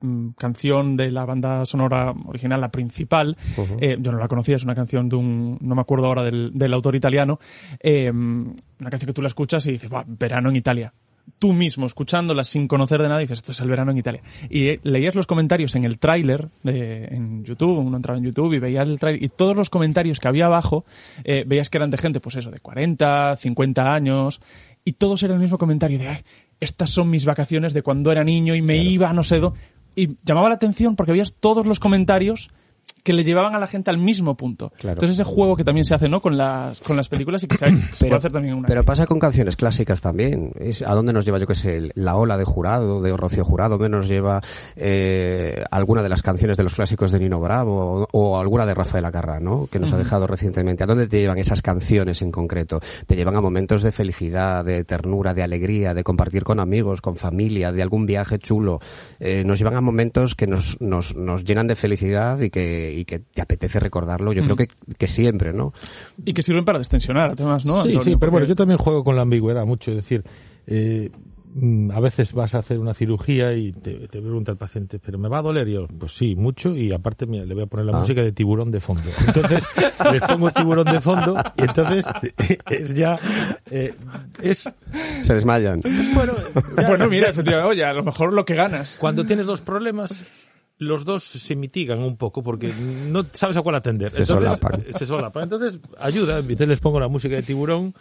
mm, 0.00 0.30
canción 0.36 0.96
de 0.96 1.10
la 1.10 1.24
banda 1.24 1.64
sonora 1.64 2.12
original, 2.26 2.60
la 2.60 2.70
principal, 2.70 3.36
eh, 3.80 3.96
yo 3.98 4.12
no 4.12 4.18
la 4.18 4.28
conocía, 4.28 4.56
es 4.56 4.64
una 4.64 4.74
canción 4.74 5.08
de 5.08 5.16
un, 5.16 5.56
no 5.60 5.74
me 5.74 5.80
acuerdo 5.80 6.06
ahora 6.06 6.22
del, 6.22 6.50
del 6.52 6.74
autor 6.74 6.94
italiano, 6.96 7.38
eh, 7.80 8.10
una 8.10 8.90
canción 8.90 9.06
que 9.06 9.14
tú 9.14 9.22
la 9.22 9.28
escuchas 9.28 9.66
y 9.66 9.72
dices, 9.72 9.88
"Buah, 9.88 10.04
verano 10.06 10.50
en 10.50 10.56
Italia 10.56 10.92
tú 11.38 11.52
mismo 11.52 11.86
escuchándola 11.86 12.44
sin 12.44 12.68
conocer 12.68 13.02
de 13.02 13.08
nada 13.08 13.20
dices 13.20 13.38
esto 13.38 13.52
es 13.52 13.60
el 13.60 13.68
verano 13.68 13.90
en 13.90 13.98
Italia 13.98 14.22
y 14.48 14.68
eh, 14.68 14.80
leías 14.84 15.14
los 15.14 15.26
comentarios 15.26 15.74
en 15.74 15.84
el 15.84 15.98
tráiler 15.98 16.48
de- 16.62 17.04
en 17.06 17.44
YouTube 17.44 17.78
uno 17.78 17.96
entraba 17.96 18.18
en 18.18 18.24
YouTube 18.24 18.54
y 18.54 18.58
veía 18.58 18.82
el 18.82 18.98
tráiler 18.98 19.22
y 19.22 19.28
todos 19.28 19.56
los 19.56 19.68
comentarios 19.70 20.18
que 20.20 20.28
había 20.28 20.46
abajo 20.46 20.84
eh, 21.24 21.44
veías 21.46 21.68
que 21.68 21.78
eran 21.78 21.90
de 21.90 21.98
gente 21.98 22.20
pues 22.20 22.36
eso 22.36 22.50
de 22.50 22.60
40 22.60 23.36
50 23.36 23.92
años 23.92 24.40
y 24.84 24.92
todos 24.92 25.22
eran 25.24 25.36
el 25.36 25.42
mismo 25.42 25.58
comentario 25.58 25.98
de 25.98 26.08
"Ay, 26.08 26.18
estas 26.60 26.90
son 26.90 27.10
mis 27.10 27.26
vacaciones 27.26 27.74
de 27.74 27.82
cuando 27.82 28.12
era 28.12 28.24
niño 28.24 28.54
y 28.54 28.62
me 28.62 28.78
iba 28.78 29.10
a 29.10 29.12
no 29.12 29.22
sé 29.22 29.40
dónde 29.40 29.58
y 29.94 30.16
llamaba 30.24 30.48
la 30.48 30.54
atención 30.56 30.94
porque 30.96 31.12
veías 31.12 31.34
todos 31.40 31.66
los 31.66 31.80
comentarios 31.80 32.50
que 33.06 33.12
le 33.12 33.22
llevaban 33.22 33.54
a 33.54 33.60
la 33.60 33.68
gente 33.68 33.88
al 33.88 33.98
mismo 33.98 34.36
punto. 34.36 34.72
Claro. 34.80 34.94
Entonces 34.94 35.20
ese 35.20 35.22
juego 35.22 35.54
que 35.54 35.62
también 35.62 35.84
se 35.84 35.94
hace 35.94 36.08
¿no? 36.08 36.20
con, 36.20 36.36
las, 36.36 36.80
con 36.80 36.96
las 36.96 37.08
películas 37.08 37.44
y 37.44 37.46
que 37.46 37.56
se, 37.56 37.66
se 37.94 38.06
puede 38.06 38.16
hacer 38.16 38.32
también 38.32 38.54
en 38.54 38.58
una 38.58 38.66
Pero 38.66 38.84
pasa 38.84 39.06
con 39.06 39.20
canciones 39.20 39.54
clásicas 39.54 40.00
también. 40.00 40.50
Es 40.58 40.82
a 40.82 40.92
dónde 40.92 41.12
nos 41.12 41.24
lleva, 41.24 41.38
yo 41.38 41.46
que 41.46 41.54
sé, 41.54 41.92
la 41.94 42.16
ola 42.16 42.36
de 42.36 42.44
Jurado, 42.44 43.00
de 43.00 43.16
Rocío 43.16 43.44
Jurado, 43.44 43.78
dónde 43.78 43.96
nos 43.96 44.08
lleva 44.08 44.42
eh, 44.74 45.62
alguna 45.70 46.02
de 46.02 46.08
las 46.08 46.22
canciones 46.22 46.56
de 46.56 46.64
los 46.64 46.74
clásicos 46.74 47.12
de 47.12 47.20
Nino 47.20 47.38
Bravo 47.38 48.02
o, 48.02 48.08
o 48.10 48.40
alguna 48.40 48.66
de 48.66 48.74
Rafael 48.74 49.04
Acarrá, 49.04 49.38
¿no? 49.38 49.68
Que 49.68 49.78
nos 49.78 49.92
ha 49.92 49.98
dejado 49.98 50.26
recientemente. 50.26 50.82
¿A 50.82 50.86
dónde 50.88 51.06
te 51.06 51.20
llevan 51.20 51.38
esas 51.38 51.62
canciones 51.62 52.22
en 52.22 52.32
concreto? 52.32 52.80
Te 53.06 53.14
llevan 53.14 53.36
a 53.36 53.40
momentos 53.40 53.84
de 53.84 53.92
felicidad, 53.92 54.64
de 54.64 54.82
ternura, 54.82 55.32
de 55.32 55.44
alegría, 55.44 55.94
de 55.94 56.02
compartir 56.02 56.42
con 56.42 56.58
amigos, 56.58 57.00
con 57.00 57.14
familia, 57.14 57.70
de 57.70 57.82
algún 57.82 58.04
viaje 58.04 58.40
chulo. 58.40 58.80
Eh, 59.20 59.44
nos 59.44 59.60
llevan 59.60 59.76
a 59.76 59.80
momentos 59.80 60.34
que 60.34 60.48
nos, 60.48 60.80
nos, 60.80 61.14
nos 61.14 61.44
llenan 61.44 61.68
de 61.68 61.76
felicidad 61.76 62.40
y 62.40 62.50
que, 62.50 62.95
y 62.96 63.04
que 63.04 63.18
te 63.20 63.42
apetece 63.42 63.78
recordarlo. 63.80 64.32
Yo 64.32 64.42
creo 64.44 64.56
que, 64.56 64.68
que 64.98 65.06
siempre, 65.06 65.52
¿no? 65.52 65.72
Y 66.24 66.32
que 66.32 66.42
sirven 66.42 66.64
para 66.64 66.78
destensionar, 66.78 67.30
además, 67.32 67.64
¿no? 67.64 67.82
sí, 67.82 67.88
Antonio? 67.90 68.02
sí, 68.14 68.16
pero 68.18 68.32
bueno, 68.32 68.46
yo 68.46 68.56
también 68.56 68.78
juego 68.78 69.04
con 69.04 69.16
la 69.16 69.22
ambigüedad 69.22 69.64
mucho. 69.66 69.90
Es 69.90 69.96
decir, 69.98 70.24
eh, 70.66 71.10
mm, 71.54 71.90
a 71.92 72.00
veces 72.00 72.32
vas 72.32 72.54
a 72.54 72.58
hacer 72.58 72.78
una 72.78 72.92
cirugía 72.94 73.52
y 73.54 73.72
te, 73.72 74.08
te 74.08 74.20
pregunta 74.20 74.50
el 74.52 74.58
paciente, 74.58 74.98
¿pero 74.98 75.18
me 75.18 75.28
va 75.28 75.38
a 75.38 75.42
doler? 75.42 75.68
Y 75.68 75.72
yo, 75.74 75.86
pues 75.86 76.12
sí, 76.16 76.34
mucho. 76.36 76.74
Y 76.76 76.92
aparte, 76.92 77.26
mira, 77.26 77.44
le 77.44 77.54
voy 77.54 77.62
a 77.64 77.66
poner 77.66 77.86
la 77.86 77.96
Ah. 77.96 78.00
música 78.00 78.22
de 78.22 78.32
tiburón 78.32 78.70
de 78.70 78.80
fondo. 78.80 79.08
Entonces, 79.26 79.64
les 80.12 80.22
pongo 80.22 80.50
tiburón 80.50 80.84
de 80.86 81.00
fondo 81.00 81.36
y 81.56 81.62
entonces 81.62 82.04
es 82.70 82.94
ya. 82.94 83.18
eh, 83.70 83.94
es. 84.42 84.68
Se 85.22 85.34
desmayan. 85.34 85.80
Bueno, 86.14 86.34
ya- 86.76 86.88
Bueno, 86.88 87.08
mira, 87.08 87.26
ya- 87.26 87.30
efectivamente, 87.30 87.70
oye, 87.70 87.84
a 87.84 87.92
lo 87.92 88.02
mejor 88.02 88.32
lo 88.32 88.44
que 88.44 88.54
ganas. 88.54 88.96
cuando 89.00 89.24
tienes 89.24 89.46
dos 89.46 89.60
problemas, 89.60 90.24
los 90.78 91.04
dos 91.04 91.22
se 91.22 91.56
mitigan 91.56 92.00
un 92.00 92.16
poco 92.16 92.42
porque 92.42 92.72
no 93.08 93.24
sabes 93.32 93.56
a 93.56 93.62
cuál 93.62 93.76
atender. 93.76 94.10
Se 94.10 94.24
solapan. 94.24 94.84
Se 94.96 95.06
solapan. 95.06 95.44
Entonces, 95.44 95.80
ayuda. 95.98 96.38
Entonces 96.38 96.68
les 96.68 96.80
pongo 96.80 97.00
la 97.00 97.08
música 97.08 97.36
de 97.36 97.42
tiburón, 97.42 97.94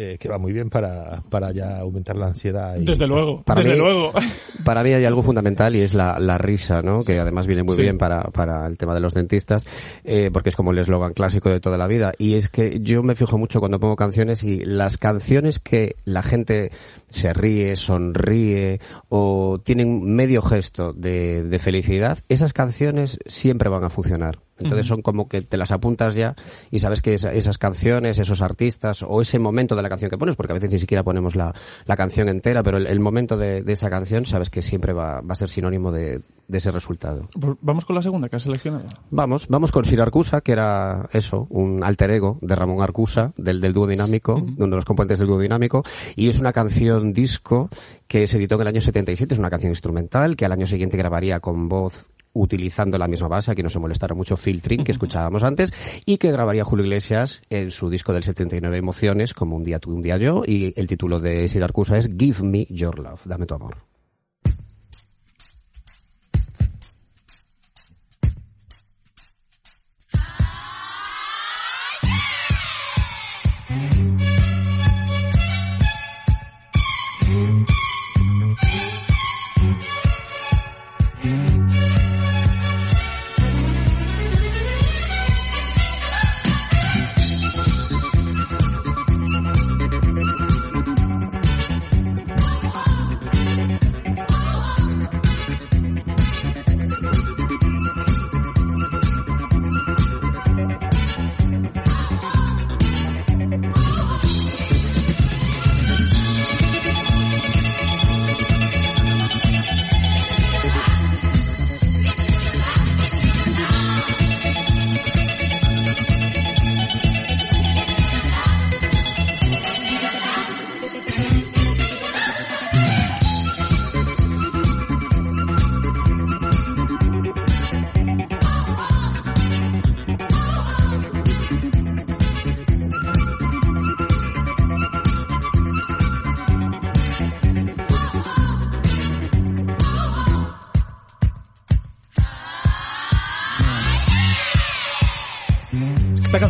eh, 0.00 0.16
que 0.20 0.28
va 0.28 0.38
muy 0.38 0.52
bien 0.52 0.70
para, 0.70 1.22
para 1.28 1.50
ya 1.50 1.78
aumentar 1.80 2.14
la 2.16 2.26
ansiedad. 2.28 2.76
y- 2.76 2.84
Desde 2.84 3.06
luego, 3.08 3.42
Para 3.42 3.62
desde 3.62 3.72
mí- 3.74 3.78
luego. 3.80 4.12
Para 4.64 4.82
mí 4.84 4.92
hay 4.92 5.04
algo 5.04 5.22
fundamental 5.22 5.74
y 5.74 5.80
es 5.80 5.94
la, 5.94 6.18
la 6.20 6.36
risa, 6.38 6.82
¿no? 6.82 7.02
Que 7.02 7.18
además 7.18 7.46
viene 7.46 7.62
muy 7.64 7.74
Sí. 7.74 7.82
bien 7.82 7.96
para, 7.98 8.22
para 8.24 8.66
el 8.66 8.76
tema 8.76 8.94
de 8.94 9.00
los 9.00 9.14
dentistas, 9.14 9.66
eh, 10.04 10.30
porque 10.32 10.50
es 10.50 10.56
como 10.56 10.70
el 10.72 10.78
eslogan 10.78 11.14
clásico 11.14 11.48
de 11.48 11.58
toda 11.60 11.78
la 11.78 11.86
vida. 11.86 12.12
Y 12.18 12.34
es 12.34 12.48
que 12.48 12.78
yo 12.80 13.02
me 13.02 13.14
fijo 13.14 13.38
mucho 13.38 13.60
cuando 13.60 13.80
pongo 13.80 13.96
canciones 13.96 14.44
y 14.44 14.64
las 14.64 14.98
canciones 14.98 15.58
que 15.58 15.96
la 16.04 16.22
gente 16.22 16.70
se 17.08 17.32
ríe, 17.32 17.74
sonríe 17.76 18.80
o 19.08 19.58
tienen 19.64 20.04
medio 20.14 20.42
gesto 20.42 20.92
de, 20.92 21.42
de 21.42 21.58
felicidad, 21.58 22.18
esas 22.28 22.52
canciones 22.52 23.18
siempre 23.26 23.68
van 23.68 23.84
a 23.84 23.88
funcionar. 23.90 24.38
Entonces 24.58 24.86
son 24.86 25.02
como 25.02 25.28
que 25.28 25.42
te 25.42 25.56
las 25.56 25.70
apuntas 25.72 26.14
ya 26.14 26.34
y 26.70 26.78
sabes 26.80 27.02
que 27.02 27.14
esa- 27.14 27.32
esas 27.32 27.58
canciones, 27.58 28.18
esos 28.18 28.42
artistas 28.42 29.02
o 29.06 29.20
ese 29.20 29.38
momento 29.38 29.76
de 29.76 29.82
la 29.82 29.88
canción 29.88 30.10
que 30.10 30.18
pones, 30.18 30.36
porque 30.36 30.52
a 30.52 30.54
veces 30.54 30.70
ni 30.70 30.78
siquiera 30.78 31.02
ponemos 31.02 31.36
la, 31.36 31.54
la 31.86 31.96
canción 31.96 32.28
entera, 32.28 32.62
pero 32.62 32.76
el, 32.78 32.86
el 32.86 33.00
momento 33.00 33.36
de, 33.36 33.62
de 33.62 33.72
esa 33.72 33.90
canción 33.90 34.26
sabes 34.26 34.50
que 34.50 34.62
siempre 34.62 34.92
va, 34.92 35.20
va 35.20 35.32
a 35.32 35.34
ser 35.36 35.48
sinónimo 35.48 35.92
de, 35.92 36.20
de 36.48 36.58
ese 36.58 36.70
resultado. 36.70 37.28
Vamos 37.60 37.84
con 37.84 37.96
la 37.96 38.02
segunda 38.02 38.28
que 38.28 38.36
has 38.36 38.42
seleccionado. 38.42 38.84
Vamos, 39.10 39.46
vamos 39.48 39.70
con 39.72 39.84
Sir 39.84 40.00
Arcusa, 40.00 40.40
que 40.40 40.52
era 40.52 41.08
eso, 41.12 41.46
un 41.50 41.84
alter 41.84 42.10
ego 42.10 42.38
de 42.40 42.56
Ramón 42.56 42.82
Arcusa, 42.82 43.32
del, 43.36 43.60
del 43.60 43.72
dúo 43.72 43.86
dinámico, 43.86 44.34
uno 44.34 44.66
de 44.66 44.76
los 44.76 44.84
componentes 44.84 45.18
del 45.18 45.28
dúo 45.28 45.38
dinámico, 45.38 45.84
y 46.16 46.28
es 46.28 46.40
una 46.40 46.52
canción 46.52 47.12
disco 47.12 47.68
que 48.06 48.26
se 48.26 48.38
editó 48.38 48.56
en 48.56 48.62
el 48.62 48.68
año 48.68 48.80
77, 48.80 49.34
es 49.34 49.38
una 49.38 49.50
canción 49.50 49.72
instrumental 49.72 50.36
que 50.36 50.44
al 50.46 50.52
año 50.52 50.66
siguiente 50.66 50.96
grabaría 50.96 51.40
con 51.40 51.68
voz 51.68 52.08
utilizando 52.32 52.98
la 52.98 53.08
misma 53.08 53.28
base, 53.28 53.50
aquí 53.50 53.62
no 53.62 53.70
se 53.70 53.78
molestara 53.78 54.14
mucho 54.14 54.36
filtering 54.36 54.84
que 54.84 54.92
escuchábamos 54.92 55.42
antes, 55.42 55.72
y 56.04 56.18
que 56.18 56.32
grabaría 56.32 56.64
Julio 56.64 56.84
Iglesias 56.84 57.42
en 57.50 57.70
su 57.70 57.90
disco 57.90 58.12
del 58.12 58.22
79 58.22 58.76
Emociones, 58.76 59.34
como 59.34 59.56
Un 59.56 59.64
día 59.64 59.78
tú, 59.78 59.92
un 59.92 60.02
día 60.02 60.16
yo, 60.16 60.42
y 60.46 60.72
el 60.76 60.86
título 60.86 61.20
de 61.20 61.48
Sir 61.48 61.64
Arcusa 61.64 61.98
es 61.98 62.08
Give 62.16 62.42
Me 62.42 62.66
Your 62.70 62.98
Love, 62.98 63.24
dame 63.24 63.46
tu 63.46 63.54
amor. 63.54 63.87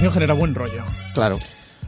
Canción 0.08 0.14
genera 0.14 0.34
buen 0.34 0.54
rollo. 0.54 0.82
Claro. 1.14 1.38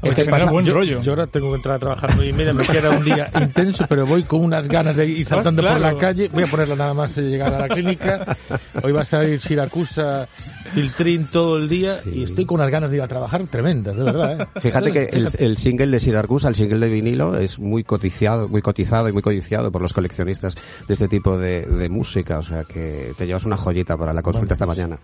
Es 0.03 0.15
que 0.15 0.25
genera 0.25 0.47
buen 0.47 0.65
yo, 0.65 0.73
rollo. 0.73 1.03
yo 1.03 1.13
ahora 1.13 1.27
tengo 1.27 1.51
que 1.51 1.57
entrar 1.57 1.75
a 1.75 1.79
trabajar 1.79 2.13
nueve 2.15 2.31
y 2.31 2.33
media, 2.33 2.55
me 2.55 2.65
queda 2.65 2.89
un 2.89 3.05
día 3.05 3.31
intenso, 3.39 3.85
pero 3.87 4.07
voy 4.07 4.23
con 4.23 4.41
unas 4.41 4.67
ganas 4.67 4.97
de 4.97 5.05
ir 5.07 5.27
saltando 5.27 5.61
Ah, 5.61 5.73
por 5.73 5.79
claro. 5.79 5.95
la 5.95 6.01
calle. 6.01 6.31
Voy 6.33 6.45
a 6.45 6.47
ponerla 6.47 6.75
nada 6.75 6.95
más 6.95 7.15
de 7.17 7.23
llegar 7.25 7.53
a 7.53 7.59
la 7.59 7.69
clínica. 7.69 8.35
Hoy 8.83 8.93
va 8.93 9.03
a 9.03 9.05
salir 9.05 9.39
Siracusa, 9.43 10.27
Filtrín 10.73 11.27
todo 11.31 11.59
el 11.59 11.69
día 11.69 11.97
y 12.07 12.23
estoy 12.25 12.47
con 12.47 12.61
unas 12.61 12.71
ganas 12.71 12.91
de 12.91 12.97
ir 12.97 13.03
a 13.03 13.09
trabajar 13.09 13.47
tremendas, 13.49 13.95
de 13.95 14.05
verdad. 14.05 14.41
¿eh? 14.41 14.61
Fíjate 14.61 14.91
que 14.91 15.03
el, 15.13 15.29
el 15.39 15.59
single 15.59 15.89
de 15.89 16.01
Syracuse, 16.01 16.49
el 16.49 16.55
single 16.55 16.79
de 16.79 16.89
vinilo, 16.89 17.37
es 17.37 17.59
muy 17.59 17.85
cotizado, 17.85 18.49
muy 18.49 18.63
cotizado 18.63 19.07
y 19.11 19.13
muy 19.13 19.21
codiciado 19.21 19.71
por 19.71 19.83
los 19.83 19.93
coleccionistas 19.93 20.55
de 20.89 20.95
este 20.95 21.09
tipo 21.09 21.37
de, 21.37 21.61
de 21.67 21.89
música. 21.91 22.39
O 22.39 22.43
sea 22.43 22.65
que 22.65 23.13
te 23.19 23.27
llevas 23.27 23.45
una 23.45 23.59
joyita 23.59 23.99
para 23.99 24.15
la 24.15 24.23
consulta 24.23 24.55
esta 24.55 24.65
mañana. 24.65 24.99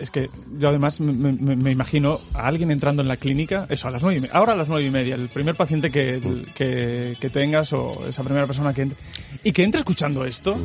Es 0.00 0.10
que 0.10 0.30
yo 0.58 0.68
además 0.68 1.00
me, 1.00 1.12
me- 1.32 1.56
me 1.56 1.70
imagino 1.72 2.20
a 2.34 2.46
alguien 2.46 2.70
entrando 2.70 3.02
en 3.02 3.08
la 3.08 3.16
clínica, 3.16 3.66
eso, 3.68 3.88
a 3.88 3.90
las 3.90 4.02
nueve 4.02 4.18
y 4.18 4.20
media, 4.20 4.34
ahora 4.36 4.52
a 4.52 4.56
las 4.56 4.68
nueve 4.68 4.86
y 4.86 4.90
media, 4.90 5.14
el 5.16 5.28
primer 5.28 5.54
paciente 5.56 5.90
que, 5.90 6.44
que, 6.54 7.16
que 7.20 7.30
tengas 7.30 7.72
o 7.72 8.06
esa 8.08 8.22
primera 8.22 8.46
persona 8.46 8.72
que 8.72 8.82
entre, 8.82 8.98
y 9.44 9.52
que 9.52 9.62
entre 9.64 9.78
escuchando 9.80 10.24
esto, 10.24 10.56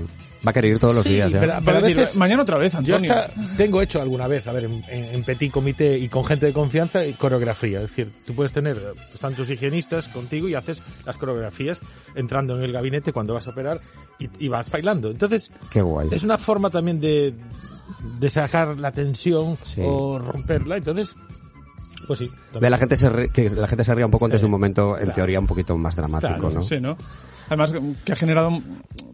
Va 0.45 0.49
a 0.51 0.53
querer 0.53 0.71
ir 0.73 0.79
todos 0.79 0.93
los 0.93 1.05
días 1.05 1.31
ya. 1.31 1.39
pero- 1.39 1.79
decir, 1.81 1.95
veces- 1.95 2.17
mañana 2.17 2.41
otra 2.41 2.57
vez, 2.57 2.73
Yo 2.73 2.79
Antonio. 2.97 3.13
hasta 3.13 3.33
tengo 3.55 3.81
hecho 3.81 4.01
alguna 4.01 4.27
vez, 4.27 4.45
a 4.45 4.51
ver, 4.51 4.65
en, 4.65 4.83
en- 4.89 5.05
en 5.15 5.23
petit 5.23 5.49
comité 5.49 5.97
y 5.97 6.09
con 6.09 6.25
gente 6.25 6.45
de 6.47 6.51
confianza, 6.51 7.05
y 7.05 7.13
coreografía. 7.13 7.79
Es 7.81 7.89
decir, 7.91 8.11
tú 8.25 8.35
puedes 8.35 8.51
tener, 8.51 8.75
eh, 8.75 8.99
están 9.13 9.35
tus 9.35 9.49
higienistas 9.49 10.09
contigo 10.09 10.49
y 10.49 10.55
haces 10.55 10.81
las 11.05 11.15
coreografías 11.15 11.79
entrando 12.15 12.57
en 12.57 12.63
el 12.63 12.73
gabinete 12.73 13.13
cuando 13.13 13.33
vas 13.33 13.47
a 13.47 13.51
operar 13.51 13.79
y, 14.19 14.27
y 14.37 14.49
vas 14.49 14.69
bailando. 14.69 15.09
Entonces, 15.11 15.49
Qué 15.71 15.79
guay. 15.81 16.09
es 16.11 16.25
una 16.25 16.37
forma 16.37 16.69
también 16.69 16.99
de, 16.99 17.33
de 18.19 18.29
sacar 18.29 18.79
la 18.79 18.91
tensión 18.91 19.57
Sí. 19.61 19.81
o 19.83 20.19
romperla. 20.19 20.77
Entonces, 20.77 21.15
pues 22.07 22.19
sí. 22.19 22.29
De 22.59 22.69
la 22.69 22.77
gente 22.77 22.97
se 22.97 23.09
ri- 23.11 23.31
que 23.31 23.49
la 23.49 23.67
gente 23.67 23.83
se 23.83 23.93
ría 23.95 24.05
un 24.05 24.11
poco 24.11 24.25
antes 24.25 24.41
de 24.41 24.45
un 24.45 24.51
momento, 24.51 24.95
en 24.97 25.03
Claro. 25.03 25.15
teoría, 25.15 25.39
un 25.39 25.47
poquito 25.47 25.77
más 25.77 25.95
dramático, 25.95 26.33
Claro, 26.37 26.55
¿no? 26.55 26.61
Sí, 26.61 26.79
¿no? 26.79 26.97
Además, 27.47 27.75
que 28.05 28.13
ha 28.13 28.15
generado. 28.15 28.61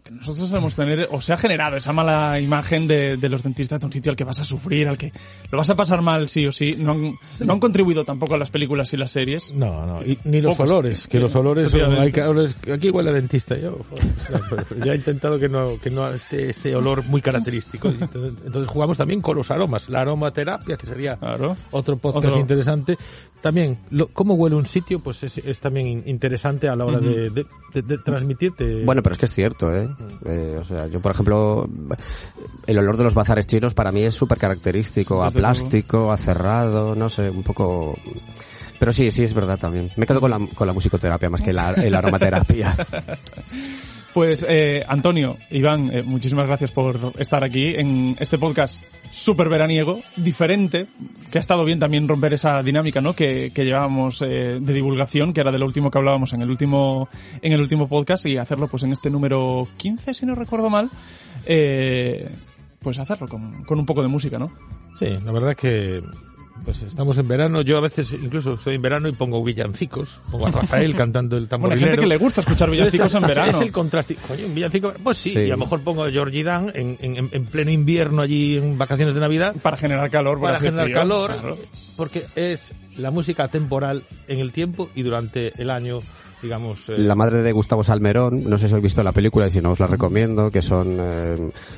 que 0.04 0.12
Nosotros 0.12 0.48
solemos 0.48 0.74
tener, 0.76 1.08
o 1.10 1.20
se 1.20 1.32
ha 1.32 1.36
generado 1.36 1.76
esa 1.76 1.92
mala 1.92 2.38
imagen 2.40 2.86
de, 2.86 3.16
de 3.16 3.28
los 3.28 3.42
dentistas 3.42 3.80
de 3.80 3.86
un 3.86 3.92
sitio 3.92 4.10
al 4.10 4.16
que 4.16 4.24
vas 4.24 4.40
a 4.40 4.44
sufrir, 4.44 4.88
al 4.88 4.96
que 4.96 5.12
lo 5.50 5.58
vas 5.58 5.68
a 5.70 5.74
pasar 5.74 6.00
mal 6.00 6.28
sí 6.28 6.46
o 6.46 6.52
sí. 6.52 6.76
No 6.78 6.92
han, 6.92 7.14
no 7.40 7.52
han 7.52 7.60
contribuido 7.60 8.04
tampoco 8.04 8.34
a 8.34 8.38
las 8.38 8.50
películas 8.50 8.92
y 8.92 8.96
las 8.96 9.10
series. 9.10 9.52
No, 9.52 9.84
no, 9.84 10.02
y- 10.04 10.18
ni 10.24 10.40
los 10.40 10.56
Pocos, 10.56 10.70
olores, 10.70 11.06
que 11.08 11.18
eh, 11.18 11.20
los 11.20 11.34
olores, 11.34 11.72
son- 11.72 11.92
hay 11.98 12.12
que- 12.12 12.22
olores- 12.22 12.56
aquí 12.72 12.90
huele 12.90 13.10
a 13.10 13.12
dentista, 13.14 13.56
yo, 13.58 13.78
ya 14.84 14.92
he 14.92 14.96
intentado 14.96 15.38
que 15.38 15.48
no, 15.48 15.78
que 15.80 15.90
no 15.90 16.08
esté 16.08 16.48
este 16.50 16.74
olor 16.74 17.04
muy 17.04 17.20
característico, 17.20 17.88
entonces, 17.88 18.34
entonces 18.46 18.70
jugamos 18.70 18.96
también 18.96 19.20
con 19.20 19.36
los 19.36 19.50
aromas, 19.50 19.88
la 19.88 20.00
aromaterapia, 20.02 20.76
que 20.76 20.86
sería 20.86 21.16
Claro. 21.16 21.56
otro 21.72 21.96
podcast 21.98 22.26
Otro- 22.26 22.40
interesante, 22.40 22.79
también, 23.40 23.78
lo- 23.90 24.08
cómo 24.08 24.34
huele 24.34 24.56
un 24.56 24.66
sitio, 24.66 25.00
pues 25.00 25.22
es, 25.22 25.38
es 25.38 25.60
también 25.60 25.86
in- 25.86 26.02
interesante 26.06 26.68
a 26.68 26.76
la 26.76 26.84
hora 26.84 27.00
de, 27.00 27.30
de- 27.30 27.46
de- 27.74 27.82
de 27.82 27.98
transmitirte. 27.98 28.84
Bueno, 28.84 29.02
pero 29.02 29.14
es 29.14 29.18
que 29.18 29.26
es 29.26 29.32
cierto, 29.34 29.74
¿eh? 29.74 29.88
Eh, 30.26 30.56
O 30.60 30.64
sea, 30.64 30.86
yo, 30.88 31.00
por 31.00 31.12
ejemplo, 31.12 31.68
el 32.66 32.78
olor 32.78 32.96
de 32.96 33.04
los 33.04 33.14
bazares 33.14 33.46
chinos 33.46 33.72
para 33.74 33.92
mí 33.92 34.02
es 34.04 34.14
súper 34.14 34.38
característico, 34.38 35.22
a 35.22 35.30
plástico, 35.30 36.12
a 36.12 36.16
cerrado, 36.16 36.94
no 36.94 37.08
sé, 37.08 37.30
un 37.30 37.42
poco... 37.42 37.94
Pero 38.78 38.92
sí, 38.94 39.10
sí, 39.10 39.24
es 39.24 39.34
verdad 39.34 39.58
también. 39.58 39.90
Me 39.96 40.06
quedo 40.06 40.20
con 40.20 40.30
la, 40.30 40.38
con 40.54 40.66
la 40.66 40.72
musicoterapia 40.72 41.28
más 41.28 41.42
que 41.42 41.52
la, 41.52 41.72
el 41.72 41.94
aromaterapia. 41.94 42.74
Pues, 44.12 44.44
eh, 44.48 44.84
Antonio, 44.88 45.36
Iván, 45.50 45.90
eh, 45.92 46.02
muchísimas 46.02 46.46
gracias 46.46 46.72
por 46.72 47.12
estar 47.18 47.44
aquí 47.44 47.74
en 47.76 48.16
este 48.18 48.38
podcast 48.38 48.82
súper 49.10 49.48
veraniego, 49.48 50.00
diferente, 50.16 50.88
que 51.30 51.38
ha 51.38 51.40
estado 51.40 51.64
bien 51.64 51.78
también 51.78 52.08
romper 52.08 52.32
esa 52.32 52.60
dinámica, 52.60 53.00
¿no? 53.00 53.14
Que, 53.14 53.52
que 53.54 53.64
llevábamos 53.64 54.20
eh, 54.22 54.58
de 54.60 54.72
divulgación, 54.72 55.32
que 55.32 55.40
era 55.40 55.52
de 55.52 55.58
lo 55.58 55.66
último 55.66 55.92
que 55.92 55.98
hablábamos 55.98 56.32
en 56.32 56.42
el 56.42 56.50
último, 56.50 57.08
en 57.40 57.52
el 57.52 57.60
último 57.60 57.88
podcast, 57.88 58.26
y 58.26 58.36
hacerlo 58.36 58.66
pues 58.66 58.82
en 58.82 58.90
este 58.90 59.10
número 59.10 59.68
15, 59.76 60.12
si 60.12 60.26
no 60.26 60.34
recuerdo 60.34 60.70
mal, 60.70 60.90
eh, 61.46 62.28
pues 62.80 62.98
hacerlo 62.98 63.28
con, 63.28 63.62
con 63.62 63.78
un 63.78 63.86
poco 63.86 64.02
de 64.02 64.08
música, 64.08 64.40
¿no? 64.40 64.50
Sí, 64.98 65.06
la 65.06 65.30
verdad 65.30 65.54
que 65.56 66.02
pues 66.64 66.82
estamos 66.82 67.16
en 67.18 67.26
verano. 67.28 67.62
Yo 67.62 67.78
a 67.78 67.80
veces 67.80 68.12
incluso 68.12 68.54
estoy 68.54 68.74
en 68.76 68.82
verano 68.82 69.08
y 69.08 69.12
pongo 69.12 69.42
villancicos. 69.42 70.20
Pongo 70.30 70.46
a 70.46 70.50
Rafael 70.50 70.94
cantando 70.94 71.36
el 71.36 71.42
Bueno, 71.46 71.46
hay 71.46 71.48
tamborilero. 71.48 71.90
gente 71.92 72.00
que 72.02 72.06
le 72.08 72.16
gusta 72.16 72.40
escuchar 72.42 72.70
villancicos 72.70 73.14
en 73.14 73.22
Es- 73.24 73.28
verano. 73.28 73.50
Es 73.52 73.60
el 73.62 73.72
contraste. 73.72 74.16
Coño, 74.16 74.46
un 74.46 74.54
villancico. 74.54 74.92
Pues 75.02 75.16
sí, 75.16 75.30
Sí. 75.30 75.38
y 75.40 75.46
a 75.48 75.54
lo 75.54 75.58
mejor 75.58 75.80
pongo 75.82 76.04
a 76.04 76.10
Georgie 76.10 76.44
Dan 76.44 76.72
en, 76.74 76.96
en, 77.00 77.28
en 77.32 77.44
pleno 77.46 77.70
invierno 77.70 78.22
allí 78.22 78.56
en 78.56 78.76
vacaciones 78.78 79.14
de 79.14 79.20
Navidad 79.20 79.54
Para 79.62 79.76
generar 79.76 80.10
calor, 80.10 80.40
para 80.40 80.58
generar 80.58 80.84
frío, 80.86 80.96
calor. 80.96 81.32
claro. 81.32 81.58
Porque 81.96 82.26
es 82.36 82.72
la 82.96 83.10
música 83.10 83.48
temporal 83.48 84.04
en 84.28 84.38
el 84.40 84.52
tiempo 84.52 84.88
y 84.94 85.02
durante 85.02 85.52
el 85.60 85.70
año, 85.70 86.00
digamos. 86.42 86.88
eh, 86.88 86.94
La 86.98 87.14
madre 87.14 87.42
de 87.42 87.52
Gustavo 87.52 87.82
Salmerón, 87.82 88.44
no 88.48 88.58
sé 88.58 88.68
si 88.68 88.74
habéis 88.74 88.84
visto 88.84 89.02
la 89.02 89.12
película 89.12 89.48
y 89.48 89.50
si 89.50 89.60
no 89.60 89.72
os 89.72 89.80
la 89.80 89.86
recomiendo, 89.86 90.50
que 90.50 90.62
son, 90.62 90.96
eh, 91.00 91.36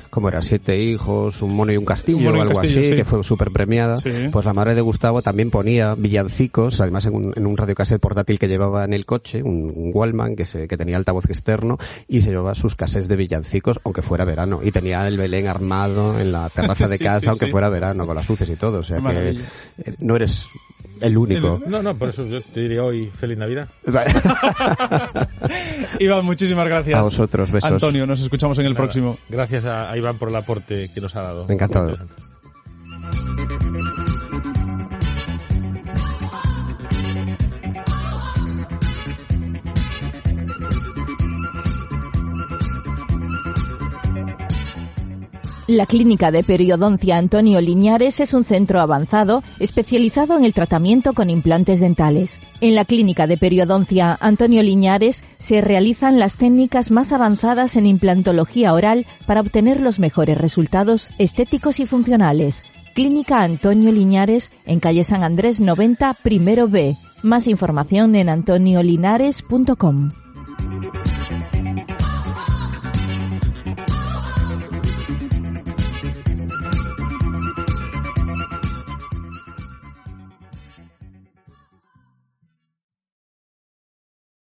¿cómo 0.09 0.29
era? 0.29 0.41
Siete 0.41 0.77
hijos, 0.79 1.41
un 1.41 1.55
mono 1.55 1.71
y 1.71 1.77
un 1.77 1.85
castillo 1.85 2.17
Un 2.29 2.37
o 2.37 2.41
algo 2.41 2.53
castillo, 2.55 2.79
así, 2.81 2.89
sí. 2.89 2.95
que 2.95 3.05
fue 3.05 3.23
súper 3.23 3.51
premiada. 3.51 3.97
Sí. 3.97 4.09
Pues 4.31 4.45
la 4.45 4.53
madre 4.53 4.75
de 4.75 4.81
Gustavo 4.81 5.21
también 5.21 5.49
ponía 5.51 5.95
villancicos, 5.95 6.79
además 6.81 7.05
en 7.05 7.15
un, 7.15 7.33
en 7.35 7.45
un 7.45 7.57
radiocassette 7.57 7.99
portátil 8.01 8.39
que 8.39 8.47
llevaba 8.47 8.85
en 8.85 8.93
el 8.93 9.05
coche, 9.05 9.41
un, 9.43 9.71
un 9.75 9.91
Wallman 9.93 10.35
que, 10.35 10.45
se, 10.45 10.67
que 10.67 10.77
tenía 10.77 10.97
altavoz 10.97 11.25
externo 11.29 11.77
y 12.07 12.21
se 12.21 12.29
llevaba 12.29 12.55
sus 12.55 12.75
cassettes 12.75 13.07
de 13.07 13.15
villancicos, 13.15 13.79
aunque 13.83 14.01
fuera 14.01 14.25
verano. 14.25 14.59
Y 14.63 14.71
tenía 14.71 15.07
el 15.07 15.17
Belén 15.17 15.47
armado 15.47 16.19
en 16.19 16.31
la 16.31 16.49
terraza 16.49 16.87
de 16.89 16.97
Sí, 16.97 17.03
casa, 17.03 17.29
aunque 17.31 17.47
fuera 17.47 17.69
verano, 17.69 18.05
con 18.05 18.15
las 18.15 18.27
luces 18.29 18.49
y 18.49 18.55
todo. 18.55 18.79
O 18.79 18.83
sea 18.83 18.99
que 19.01 19.29
eh, 19.29 19.95
no 19.99 20.15
eres 20.15 20.47
el 21.01 21.17
único. 21.17 21.61
No, 21.67 21.81
no, 21.81 21.97
por 21.97 22.09
eso 22.09 22.25
yo 22.25 22.41
te 22.41 22.61
diría 22.61 22.83
hoy 22.83 23.09
Feliz 23.19 23.37
Navidad. 23.37 23.67
Iván, 25.99 26.25
muchísimas 26.25 26.67
gracias. 26.67 26.99
A 26.99 27.01
vosotros, 27.01 27.51
besos. 27.51 27.71
Antonio, 27.71 28.05
nos 28.05 28.21
escuchamos 28.21 28.57
en 28.59 28.65
el 28.65 28.73
Nada, 28.73 28.83
próximo. 28.83 29.17
Gracias 29.29 29.65
a, 29.65 29.91
a 29.91 29.97
Iván 29.97 30.17
por 30.17 30.29
el 30.29 30.35
aporte 30.35 30.89
que 30.93 31.01
nos 31.01 31.15
ha 31.15 31.21
dado. 31.21 31.45
Encantado. 31.49 31.97
La 45.67 45.85
Clínica 45.85 46.29
de 46.29 46.43
Periodoncia 46.43 47.17
Antonio 47.17 47.61
Liñares 47.61 48.19
es 48.19 48.33
un 48.33 48.43
centro 48.43 48.81
avanzado 48.81 49.43
especializado 49.59 50.35
en 50.37 50.43
el 50.43 50.53
tratamiento 50.53 51.13
con 51.13 51.29
implantes 51.29 51.79
dentales. 51.79 52.41
En 52.59 52.75
la 52.75 52.83
Clínica 52.83 53.27
de 53.27 53.37
Periodoncia 53.37 54.17
Antonio 54.19 54.61
Liñares 54.61 55.23
se 55.37 55.61
realizan 55.61 56.19
las 56.19 56.35
técnicas 56.35 56.91
más 56.91 57.13
avanzadas 57.13 57.77
en 57.77 57.85
implantología 57.85 58.73
oral 58.73 59.05
para 59.25 59.39
obtener 59.39 59.79
los 59.79 59.99
mejores 59.99 60.37
resultados 60.37 61.09
estéticos 61.17 61.79
y 61.79 61.85
funcionales. 61.85 62.65
Clínica 62.93 63.41
Antonio 63.41 63.93
Liñares 63.93 64.51
en 64.65 64.81
calle 64.81 65.05
San 65.05 65.23
Andrés 65.23 65.61
90, 65.61 66.15
primero 66.23 66.67
B. 66.67 66.97
Más 67.21 67.47
información 67.47 68.15
en 68.15 68.27
antoniolinares.com. 68.27 70.11